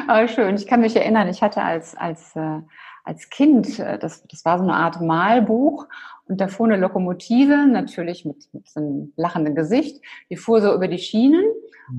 Aber 0.06 0.28
schön. 0.28 0.54
Ich 0.56 0.66
kann 0.66 0.80
mich 0.80 0.94
erinnern, 0.96 1.28
ich 1.28 1.42
hatte 1.42 1.62
als, 1.62 1.96
als, 1.96 2.36
äh, 2.36 2.60
als 3.04 3.28
Kind, 3.30 3.78
äh, 3.78 3.98
das, 3.98 4.24
das 4.28 4.44
war 4.44 4.58
so 4.58 4.64
eine 4.64 4.74
Art 4.74 5.00
Malbuch 5.00 5.86
und 6.26 6.40
da 6.40 6.48
fuhr 6.48 6.66
eine 6.66 6.76
Lokomotive, 6.76 7.66
natürlich 7.66 8.24
mit, 8.24 8.48
mit 8.52 8.68
so 8.68 8.80
einem 8.80 9.12
lachenden 9.16 9.54
Gesicht, 9.54 10.02
die 10.30 10.36
fuhr 10.36 10.60
so 10.62 10.72
über 10.74 10.88
die 10.88 10.98
Schienen. 10.98 11.44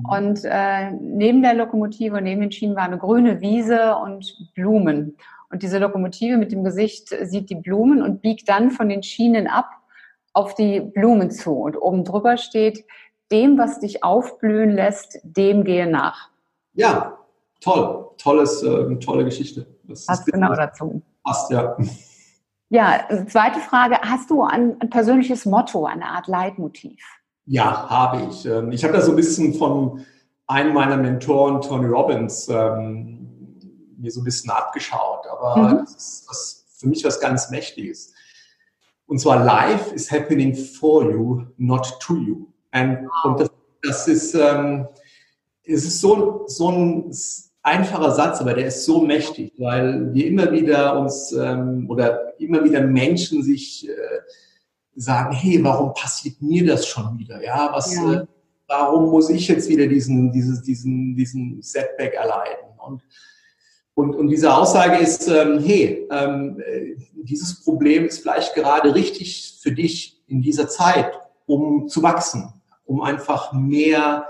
Und 0.08 0.40
äh, 0.44 0.90
neben 0.92 1.42
der 1.42 1.54
Lokomotive 1.54 2.16
und 2.16 2.24
neben 2.24 2.40
den 2.40 2.52
Schienen 2.52 2.76
war 2.76 2.84
eine 2.84 2.98
grüne 2.98 3.40
Wiese 3.40 3.96
und 3.96 4.52
Blumen. 4.54 5.16
Und 5.50 5.62
diese 5.62 5.78
Lokomotive 5.78 6.36
mit 6.36 6.52
dem 6.52 6.64
Gesicht 6.64 7.08
sieht 7.22 7.50
die 7.50 7.54
Blumen 7.54 8.02
und 8.02 8.20
biegt 8.20 8.48
dann 8.48 8.70
von 8.70 8.88
den 8.88 9.02
Schienen 9.02 9.46
ab 9.46 9.70
auf 10.32 10.54
die 10.54 10.80
Blumen 10.80 11.30
zu. 11.30 11.52
Und 11.52 11.76
oben 11.76 12.04
drüber 12.04 12.36
steht, 12.36 12.84
dem, 13.30 13.58
was 13.58 13.80
dich 13.80 14.04
aufblühen 14.04 14.70
lässt, 14.70 15.18
dem 15.22 15.64
gehe 15.64 15.86
nach. 15.86 16.30
Ja, 16.74 17.18
toll, 17.60 18.10
tolles, 18.18 18.62
äh, 18.62 18.96
tolle 18.96 19.24
Geschichte. 19.24 19.66
Das 19.84 20.06
passt 20.06 20.26
genau 20.26 20.54
dazu. 20.54 21.02
Passt, 21.24 21.50
ja. 21.50 21.76
Ja, 22.68 23.00
zweite 23.28 23.60
Frage. 23.60 23.98
Hast 24.02 24.30
du 24.30 24.42
ein, 24.42 24.76
ein, 24.80 24.90
persönliches 24.90 25.46
Motto, 25.46 25.86
eine 25.86 26.06
Art 26.06 26.26
Leitmotiv? 26.26 27.00
Ja, 27.46 27.88
habe 27.88 28.28
ich. 28.28 28.44
Ähm, 28.44 28.72
ich 28.72 28.84
habe 28.84 28.92
da 28.92 29.00
so 29.00 29.12
ein 29.12 29.16
bisschen 29.16 29.54
von 29.54 30.04
einem 30.46 30.74
meiner 30.74 30.96
Mentoren, 30.96 31.60
Tony 31.60 31.86
Robbins, 31.86 32.48
ähm, 32.48 33.56
mir 33.96 34.10
so 34.10 34.20
ein 34.20 34.24
bisschen 34.24 34.50
abgeschaut. 34.50 35.26
Aber 35.30 35.56
mhm. 35.56 35.78
das 35.78 35.94
ist 35.94 36.26
was, 36.28 36.64
für 36.78 36.88
mich 36.88 37.04
was 37.04 37.20
ganz 37.20 37.50
Mächtiges. 37.50 38.12
Und 39.06 39.20
zwar 39.20 39.44
Life 39.44 39.94
is 39.94 40.10
happening 40.10 40.54
for 40.54 41.10
you, 41.10 41.44
not 41.56 41.98
to 42.00 42.16
you. 42.16 42.46
And. 42.72 43.08
Und 43.24 43.40
das, 43.40 43.50
das 43.82 44.08
ist, 44.08 44.34
ähm, 44.34 44.88
es 45.62 45.84
ist 45.84 46.00
so, 46.00 46.44
so 46.48 46.70
ein 46.70 47.12
einfacher 47.62 48.12
Satz, 48.12 48.40
aber 48.40 48.54
der 48.54 48.66
ist 48.66 48.84
so 48.84 49.02
mächtig, 49.02 49.52
weil 49.58 50.12
wir 50.12 50.26
immer 50.26 50.50
wieder 50.52 50.98
uns 50.98 51.32
ähm, 51.32 51.88
oder 51.88 52.38
immer 52.40 52.64
wieder 52.64 52.80
Menschen 52.80 53.42
sich 53.42 53.88
äh, 53.88 53.92
sagen, 54.96 55.32
hey, 55.32 55.62
warum 55.62 55.92
passiert 55.94 56.40
mir 56.40 56.66
das 56.66 56.86
schon 56.86 57.18
wieder? 57.18 57.42
Ja, 57.42 57.70
was, 57.72 57.94
ja. 57.94 58.12
Äh, 58.14 58.26
warum 58.66 59.10
muss 59.10 59.30
ich 59.30 59.46
jetzt 59.48 59.68
wieder 59.68 59.86
diesen, 59.86 60.32
dieses, 60.32 60.62
diesen, 60.62 61.14
diesen 61.14 61.62
Setback 61.62 62.14
erleiden? 62.14 62.68
Und, 62.78 63.02
und, 63.94 64.14
und 64.16 64.28
diese 64.28 64.52
Aussage 64.52 64.96
ist, 64.96 65.28
ähm, 65.28 65.58
hey, 65.58 66.06
ähm, 66.10 66.60
äh, 66.66 66.96
dieses 67.22 67.62
Problem 67.62 68.06
ist 68.06 68.20
vielleicht 68.20 68.54
gerade 68.54 68.94
richtig 68.94 69.58
für 69.60 69.72
dich 69.72 70.22
in 70.26 70.42
dieser 70.42 70.68
Zeit, 70.68 71.12
um 71.46 71.88
zu 71.88 72.02
wachsen, 72.02 72.52
um 72.84 73.02
einfach 73.02 73.52
mehr, 73.52 74.28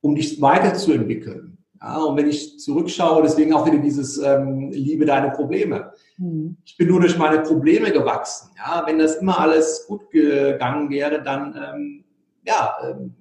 um 0.00 0.14
dich 0.14 0.40
weiterzuentwickeln 0.40 1.53
ja, 1.84 1.98
und 1.98 2.16
wenn 2.16 2.28
ich 2.28 2.58
zurückschaue, 2.58 3.22
deswegen 3.22 3.52
auch 3.52 3.66
wieder 3.66 3.76
dieses 3.76 4.16
ähm, 4.16 4.70
Liebe 4.70 5.04
deine 5.04 5.30
Probleme. 5.32 5.92
Mhm. 6.16 6.56
Ich 6.64 6.78
bin 6.78 6.88
nur 6.88 7.00
durch 7.00 7.18
meine 7.18 7.40
Probleme 7.40 7.92
gewachsen. 7.92 8.50
Ja, 8.56 8.84
wenn 8.86 8.98
das 8.98 9.16
immer 9.16 9.38
alles 9.38 9.84
gut 9.86 10.10
gegangen 10.10 10.88
wäre, 10.88 11.22
dann 11.22 11.54
ähm, 11.54 12.04
ja, 12.46 12.74
ähm, 12.82 13.14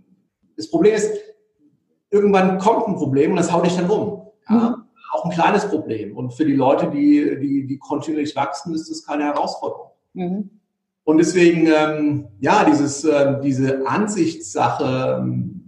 das 0.56 0.70
Problem 0.70 0.96
ist, 0.96 1.12
irgendwann 2.10 2.58
kommt 2.58 2.88
ein 2.88 2.96
Problem 2.96 3.32
und 3.32 3.38
das 3.38 3.52
haut 3.52 3.66
dich 3.66 3.76
dann 3.76 3.90
um. 3.90 4.28
Ja? 4.50 4.56
Mhm. 4.56 4.76
Auch 5.12 5.26
ein 5.26 5.32
kleines 5.32 5.68
Problem. 5.68 6.16
Und 6.16 6.34
für 6.34 6.46
die 6.46 6.56
Leute, 6.56 6.90
die, 6.90 7.38
die, 7.42 7.68
die 7.68 7.78
kontinuierlich 7.78 8.36
wachsen, 8.36 8.74
ist 8.74 8.90
das 8.90 9.06
keine 9.06 9.26
Herausforderung. 9.26 9.92
Mhm. 10.14 10.50
Und 11.04 11.18
deswegen, 11.18 11.68
ähm, 11.68 12.28
ja, 12.40 12.64
dieses, 12.64 13.04
äh, 13.04 13.42
diese 13.42 13.86
Ansichtssache, 13.86 15.20
ähm, 15.20 15.63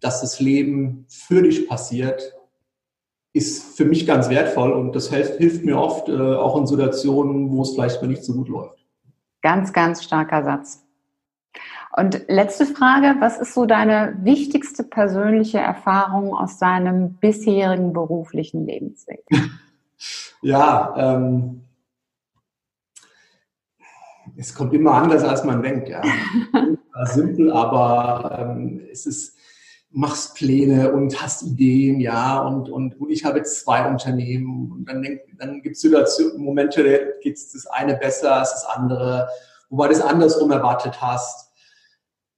dass 0.00 0.20
das 0.20 0.40
Leben 0.40 1.06
für 1.08 1.42
dich 1.42 1.68
passiert, 1.68 2.34
ist 3.32 3.76
für 3.76 3.84
mich 3.84 4.06
ganz 4.06 4.30
wertvoll 4.30 4.72
und 4.72 4.96
das 4.96 5.10
hilft, 5.10 5.36
hilft 5.36 5.64
mir 5.64 5.78
oft, 5.78 6.08
äh, 6.08 6.12
auch 6.12 6.56
in 6.58 6.66
Situationen, 6.66 7.50
wo 7.50 7.62
es 7.62 7.72
vielleicht 7.72 8.00
mal 8.00 8.08
nicht 8.08 8.24
so 8.24 8.32
gut 8.32 8.48
läuft. 8.48 8.86
Ganz, 9.42 9.72
ganz 9.72 10.02
starker 10.02 10.42
Satz. 10.42 10.86
Und 11.96 12.28
letzte 12.28 12.66
Frage, 12.66 13.16
was 13.20 13.38
ist 13.38 13.54
so 13.54 13.64
deine 13.64 14.16
wichtigste 14.22 14.84
persönliche 14.84 15.58
Erfahrung 15.58 16.34
aus 16.34 16.58
deinem 16.58 17.14
bisherigen 17.14 17.92
beruflichen 17.92 18.66
Lebensweg? 18.66 19.24
ja, 20.42 20.94
ähm, 20.96 21.62
es 24.36 24.54
kommt 24.54 24.74
immer 24.74 24.92
anders, 24.94 25.24
als 25.24 25.44
man 25.44 25.62
denkt. 25.62 25.88
Ja. 25.88 26.02
Simpel, 27.04 27.52
aber 27.52 28.38
ähm, 28.40 28.80
es 28.90 29.06
ist, 29.06 29.35
machst 29.96 30.34
Pläne 30.34 30.92
und 30.92 31.22
hast 31.22 31.42
Ideen, 31.42 32.00
ja, 32.00 32.42
und, 32.46 32.68
und, 32.68 33.00
und 33.00 33.10
ich 33.10 33.24
habe 33.24 33.38
jetzt 33.38 33.64
zwei 33.64 33.88
Unternehmen 33.88 34.70
und 34.70 34.84
dann, 34.84 35.02
dann 35.38 35.62
gibt 35.62 35.76
es 35.76 35.80
Situationen, 35.80 36.44
Momente, 36.44 36.84
da 36.84 37.20
geht 37.22 37.36
es 37.36 37.52
das 37.52 37.66
eine 37.66 37.96
besser 37.96 38.36
als 38.36 38.50
das 38.50 38.66
andere, 38.66 39.26
wobei 39.70 39.88
du 39.88 39.94
es 39.94 40.02
andersrum 40.02 40.50
erwartet 40.50 41.00
hast. 41.00 41.50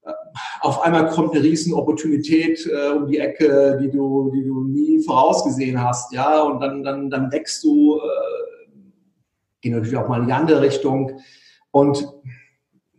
Äh, 0.05 0.13
auf 0.61 0.83
einmal 0.83 1.09
kommt 1.09 1.35
eine 1.35 1.43
riesen 1.43 1.75
Opportunität 1.75 2.65
äh, 2.65 2.91
um 2.91 3.09
die 3.09 3.19
Ecke, 3.19 3.77
die 3.83 3.91
du, 3.91 4.31
die 4.33 4.45
du 4.45 4.63
nie 4.63 5.03
vorausgesehen 5.03 5.83
hast, 5.83 6.13
ja, 6.13 6.41
und 6.43 6.61
dann, 6.61 6.85
dann, 6.85 7.11
dann 7.11 7.33
wächst 7.33 7.65
du, 7.65 7.97
äh, 7.97 8.71
geh 9.63 9.71
natürlich 9.71 9.97
auch 9.97 10.09
mal 10.09 10.21
in 10.21 10.29
die 10.29 10.33
andere 10.33 10.61
Richtung 10.61 11.21
und 11.73 12.07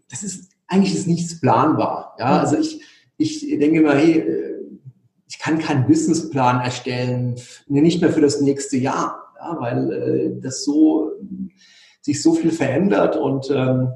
das 0.10 0.24
ist 0.24 0.52
eigentlich 0.68 0.94
ist 0.94 1.08
nichts 1.08 1.40
planbar. 1.40 2.18
Ja, 2.20 2.26
mhm. 2.26 2.40
also 2.40 2.58
ich, 2.58 2.82
ich 3.18 3.60
denke 3.60 3.80
mal, 3.80 3.98
hey, 3.98 4.20
äh, 4.20 4.49
ich 5.40 5.46
kann 5.46 5.58
keinen 5.58 5.88
Businessplan 5.88 6.60
erstellen, 6.60 7.40
nicht 7.68 8.02
mehr 8.02 8.12
für 8.12 8.20
das 8.20 8.42
nächste 8.42 8.76
Jahr, 8.76 9.34
ja, 9.40 9.56
weil 9.58 9.94
äh, 9.94 10.42
das 10.42 10.66
so 10.66 11.14
sich 12.02 12.22
so 12.22 12.34
viel 12.34 12.52
verändert 12.52 13.16
und 13.16 13.50
ähm, 13.50 13.90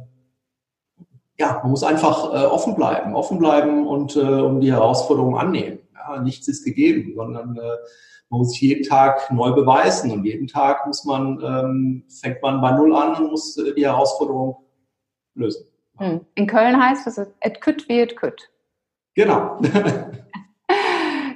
ja, 1.38 1.60
man 1.62 1.72
muss 1.72 1.84
einfach 1.84 2.34
äh, 2.34 2.46
offen 2.46 2.76
bleiben, 2.76 3.14
offen 3.14 3.40
bleiben 3.40 3.86
und 3.88 4.16
äh, 4.16 4.20
um 4.20 4.62
die 4.62 4.72
Herausforderungen 4.72 5.36
annehmen. 5.36 5.80
Ja, 5.94 6.22
nichts 6.22 6.48
ist 6.48 6.64
gegeben, 6.64 7.12
sondern 7.14 7.58
äh, 7.58 7.78
man 8.30 8.40
muss 8.40 8.52
sich 8.52 8.62
jeden 8.62 8.88
Tag 8.88 9.30
neu 9.30 9.52
beweisen 9.52 10.12
und 10.12 10.24
jeden 10.24 10.48
Tag 10.48 10.88
muss 10.88 11.04
man, 11.04 11.42
ähm, 11.44 12.04
fängt 12.22 12.42
man 12.42 12.62
bei 12.62 12.72
Null 12.72 12.96
an 12.96 13.22
und 13.22 13.32
muss 13.32 13.58
äh, 13.58 13.74
die 13.74 13.86
Herausforderung 13.86 14.64
lösen. 15.36 15.66
Hm. 15.98 16.22
In 16.36 16.48
Köln 16.48 16.82
heißt 16.82 17.06
es, 17.06 17.18
et 17.18 17.60
kütt 17.60 17.90
wie 17.90 18.00
et 18.00 18.16
kütt. 18.16 18.50
Genau. 19.16 19.60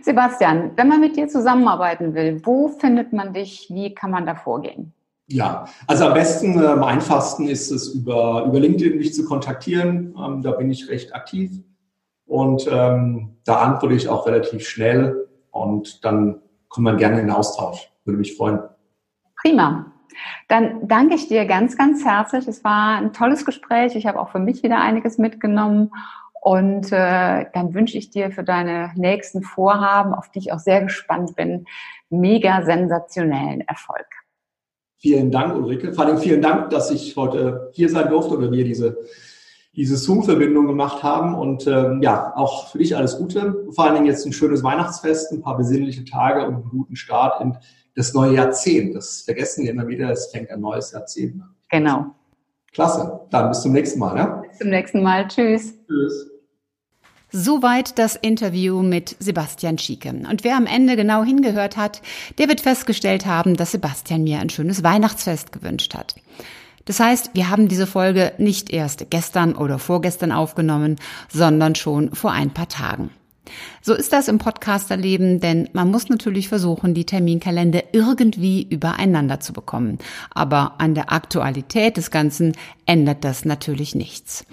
Sebastian, 0.08 0.72
wenn 0.78 0.88
man 0.88 1.02
mit 1.02 1.18
dir 1.18 1.28
zusammenarbeiten 1.28 2.14
will, 2.14 2.42
wo 2.46 2.70
findet 2.70 3.12
man 3.12 3.34
dich? 3.34 3.68
Wie 3.70 3.94
kann 3.94 4.10
man 4.10 4.26
da 4.26 4.36
vorgehen? 4.36 4.94
Ja, 5.28 5.66
also 5.86 6.06
am 6.06 6.14
besten, 6.14 6.58
am 6.66 6.82
einfachsten 6.82 7.50
ist 7.50 7.70
es 7.70 7.90
über, 7.90 8.46
über 8.48 8.58
LinkedIn 8.58 8.98
mich 8.98 9.14
zu 9.14 9.26
kontaktieren. 9.26 10.16
Ähm, 10.18 10.42
da 10.42 10.52
bin 10.52 10.72
ich 10.72 10.90
recht 10.90 11.14
aktiv 11.14 11.52
und 12.26 12.66
ähm, 12.72 13.36
da 13.44 13.58
antworte 13.58 13.96
ich 13.96 14.08
auch 14.08 14.26
relativ 14.26 14.66
schnell 14.66 15.28
und 15.52 16.06
dann 16.06 16.42
kommt 16.70 16.86
man 16.86 16.96
gerne 16.96 17.20
in 17.20 17.28
den 17.28 17.36
Austausch. 17.36 17.92
Würde 18.06 18.18
mich 18.18 18.38
freuen. 18.38 18.60
Prima. 19.42 19.92
Dann 20.48 20.88
danke 20.88 21.16
ich 21.16 21.28
dir 21.28 21.46
ganz, 21.46 21.78
ganz 21.78 22.06
herzlich. 22.06 22.48
Es 22.48 22.64
war 22.64 22.98
ein 22.98 23.12
tolles 23.12 23.46
Gespräch. 23.46 23.96
Ich 23.98 24.08
habe 24.08 24.20
auch 24.20 24.30
für 24.30 24.40
mich 24.40 24.64
wieder 24.64 24.80
einiges 24.80 25.18
mitgenommen. 25.18 25.92
Und 26.48 26.94
äh, 26.94 27.46
dann 27.54 27.74
wünsche 27.74 27.98
ich 27.98 28.10
dir 28.10 28.32
für 28.32 28.46
deine 28.46 28.94
nächsten 28.96 29.42
Vorhaben, 29.42 30.14
auf 30.14 30.32
die 30.32 30.40
ich 30.40 30.54
auch 30.54 30.60
sehr 30.60 30.82
gespannt 30.82 31.36
bin, 31.36 31.66
mega 32.10 32.64
sensationellen 32.64 33.60
Erfolg. 33.68 34.06
Vielen 34.98 35.30
Dank, 35.30 35.58
Ulrike. 35.58 35.92
Vor 35.92 36.06
allem 36.06 36.20
vielen 36.20 36.42
Dank, 36.42 36.70
dass 36.70 36.90
ich 36.90 37.18
heute 37.18 37.70
hier 37.74 37.90
sein 37.90 38.08
durfte 38.08 38.38
oder 38.38 38.50
wir 38.50 38.64
diese, 38.64 38.98
diese 39.76 39.98
Zoom-Verbindung 39.98 40.68
gemacht 40.68 41.04
haben. 41.04 41.36
Und 41.36 41.68
ähm, 41.68 42.02
ja, 42.02 42.32
auch 42.38 42.72
für 42.72 42.78
dich 42.78 42.96
alles 42.96 43.18
Gute. 43.18 43.66
Vor 43.72 43.84
allen 43.84 43.96
Dingen 43.96 44.06
jetzt 44.06 44.26
ein 44.26 44.32
schönes 44.32 44.64
Weihnachtsfest, 44.64 45.34
ein 45.34 45.42
paar 45.42 45.58
besinnliche 45.58 46.06
Tage 46.06 46.48
und 46.48 46.54
einen 46.54 46.70
guten 46.70 46.96
Start 46.96 47.42
in 47.42 47.58
das 47.94 48.14
neue 48.14 48.36
Jahrzehnt. 48.36 48.96
Das 48.96 49.24
vergessen 49.24 49.66
wir 49.66 49.72
immer 49.72 49.90
wieder, 49.90 50.12
es 50.12 50.28
fängt 50.28 50.50
ein 50.50 50.62
neues 50.62 50.94
Jahrzehnt 50.94 51.42
an. 51.42 51.56
Genau. 51.72 52.06
Klasse. 52.72 53.20
Dann 53.32 53.50
bis 53.50 53.64
zum 53.64 53.74
nächsten 53.74 54.00
Mal. 54.00 54.16
Ja? 54.16 54.26
Bis 54.48 54.60
zum 54.60 54.70
nächsten 54.70 55.04
Mal. 55.04 55.28
Tschüss. 55.28 55.74
Tschüss. 55.86 56.37
Soweit 57.30 58.00
das 58.00 58.16
Interview 58.16 58.82
mit 58.82 59.18
Sebastian 59.20 59.78
Schieke. 59.78 60.10
Und 60.10 60.46
wer 60.46 60.56
am 60.56 60.66
Ende 60.66 60.96
genau 60.96 61.24
hingehört 61.24 61.76
hat, 61.76 62.02
der 62.38 62.48
wird 62.48 62.62
festgestellt 62.62 63.26
haben, 63.26 63.58
dass 63.58 63.72
Sebastian 63.72 64.24
mir 64.24 64.40
ein 64.40 64.50
schönes 64.50 64.82
Weihnachtsfest 64.82 65.52
gewünscht 65.52 65.94
hat. 65.94 66.16
Das 66.86 67.02
heißt, 67.02 67.32
wir 67.34 67.50
haben 67.50 67.68
diese 67.68 67.86
Folge 67.86 68.32
nicht 68.38 68.70
erst 68.72 69.10
gestern 69.10 69.56
oder 69.56 69.78
vorgestern 69.78 70.32
aufgenommen, 70.32 70.96
sondern 71.28 71.76
schon 71.76 72.16
vor 72.16 72.32
ein 72.32 72.54
paar 72.54 72.70
Tagen. 72.70 73.10
So 73.82 73.94
ist 73.94 74.14
das 74.14 74.28
im 74.28 74.38
Podcasterleben, 74.38 75.40
denn 75.40 75.70
man 75.74 75.92
muss 75.92 76.10
natürlich 76.10 76.50
versuchen, 76.50 76.94
die 76.94 77.06
Terminkalender 77.06 77.84
irgendwie 77.94 78.64
übereinander 78.64 79.40
zu 79.40 79.54
bekommen. 79.54 80.00
Aber 80.32 80.76
an 80.80 80.96
der 80.96 81.12
Aktualität 81.12 81.98
des 81.98 82.12
Ganzen 82.12 82.54
ändert 82.86 83.24
das 83.24 83.46
natürlich 83.46 83.96
nichts. 83.96 84.46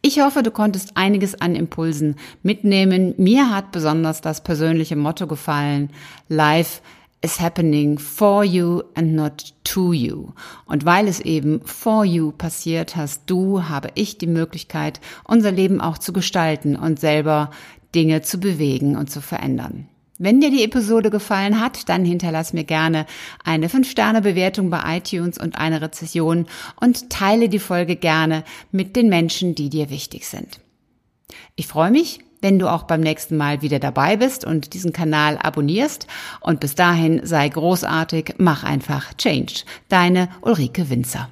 Ich 0.00 0.20
hoffe, 0.20 0.44
du 0.44 0.52
konntest 0.52 0.96
einiges 0.96 1.40
an 1.40 1.56
Impulsen 1.56 2.14
mitnehmen. 2.42 3.14
Mir 3.18 3.50
hat 3.50 3.72
besonders 3.72 4.20
das 4.20 4.42
persönliche 4.42 4.94
Motto 4.94 5.26
gefallen. 5.26 5.90
Life 6.28 6.80
is 7.20 7.40
happening 7.40 7.98
for 7.98 8.44
you 8.44 8.82
and 8.94 9.14
not 9.14 9.54
to 9.64 9.92
you. 9.92 10.28
Und 10.66 10.84
weil 10.84 11.08
es 11.08 11.18
eben 11.18 11.60
for 11.64 12.04
you 12.04 12.30
passiert, 12.30 12.94
hast 12.94 13.22
du, 13.26 13.64
habe 13.64 13.88
ich 13.96 14.18
die 14.18 14.28
Möglichkeit, 14.28 15.00
unser 15.24 15.50
Leben 15.50 15.80
auch 15.80 15.98
zu 15.98 16.12
gestalten 16.12 16.76
und 16.76 17.00
selber 17.00 17.50
Dinge 17.94 18.22
zu 18.22 18.38
bewegen 18.38 18.96
und 18.96 19.10
zu 19.10 19.20
verändern. 19.20 19.88
Wenn 20.18 20.40
dir 20.40 20.50
die 20.50 20.64
Episode 20.64 21.10
gefallen 21.10 21.60
hat, 21.60 21.88
dann 21.88 22.04
hinterlass 22.04 22.52
mir 22.52 22.64
gerne 22.64 23.06
eine 23.44 23.68
5-Sterne-Bewertung 23.68 24.68
bei 24.68 24.98
iTunes 24.98 25.38
und 25.38 25.56
eine 25.56 25.80
Rezession 25.80 26.46
und 26.80 27.08
teile 27.08 27.48
die 27.48 27.60
Folge 27.60 27.94
gerne 27.94 28.42
mit 28.72 28.96
den 28.96 29.08
Menschen, 29.08 29.54
die 29.54 29.70
dir 29.70 29.90
wichtig 29.90 30.26
sind. 30.26 30.58
Ich 31.54 31.68
freue 31.68 31.92
mich, 31.92 32.18
wenn 32.40 32.58
du 32.58 32.68
auch 32.68 32.82
beim 32.82 33.00
nächsten 33.00 33.36
Mal 33.36 33.62
wieder 33.62 33.78
dabei 33.78 34.16
bist 34.16 34.44
und 34.44 34.74
diesen 34.74 34.92
Kanal 34.92 35.38
abonnierst. 35.38 36.08
Und 36.40 36.58
bis 36.58 36.74
dahin 36.74 37.24
sei 37.24 37.48
großartig, 37.48 38.34
mach 38.38 38.64
einfach 38.64 39.14
Change. 39.14 39.64
Deine 39.88 40.28
Ulrike 40.40 40.90
Winzer. 40.90 41.28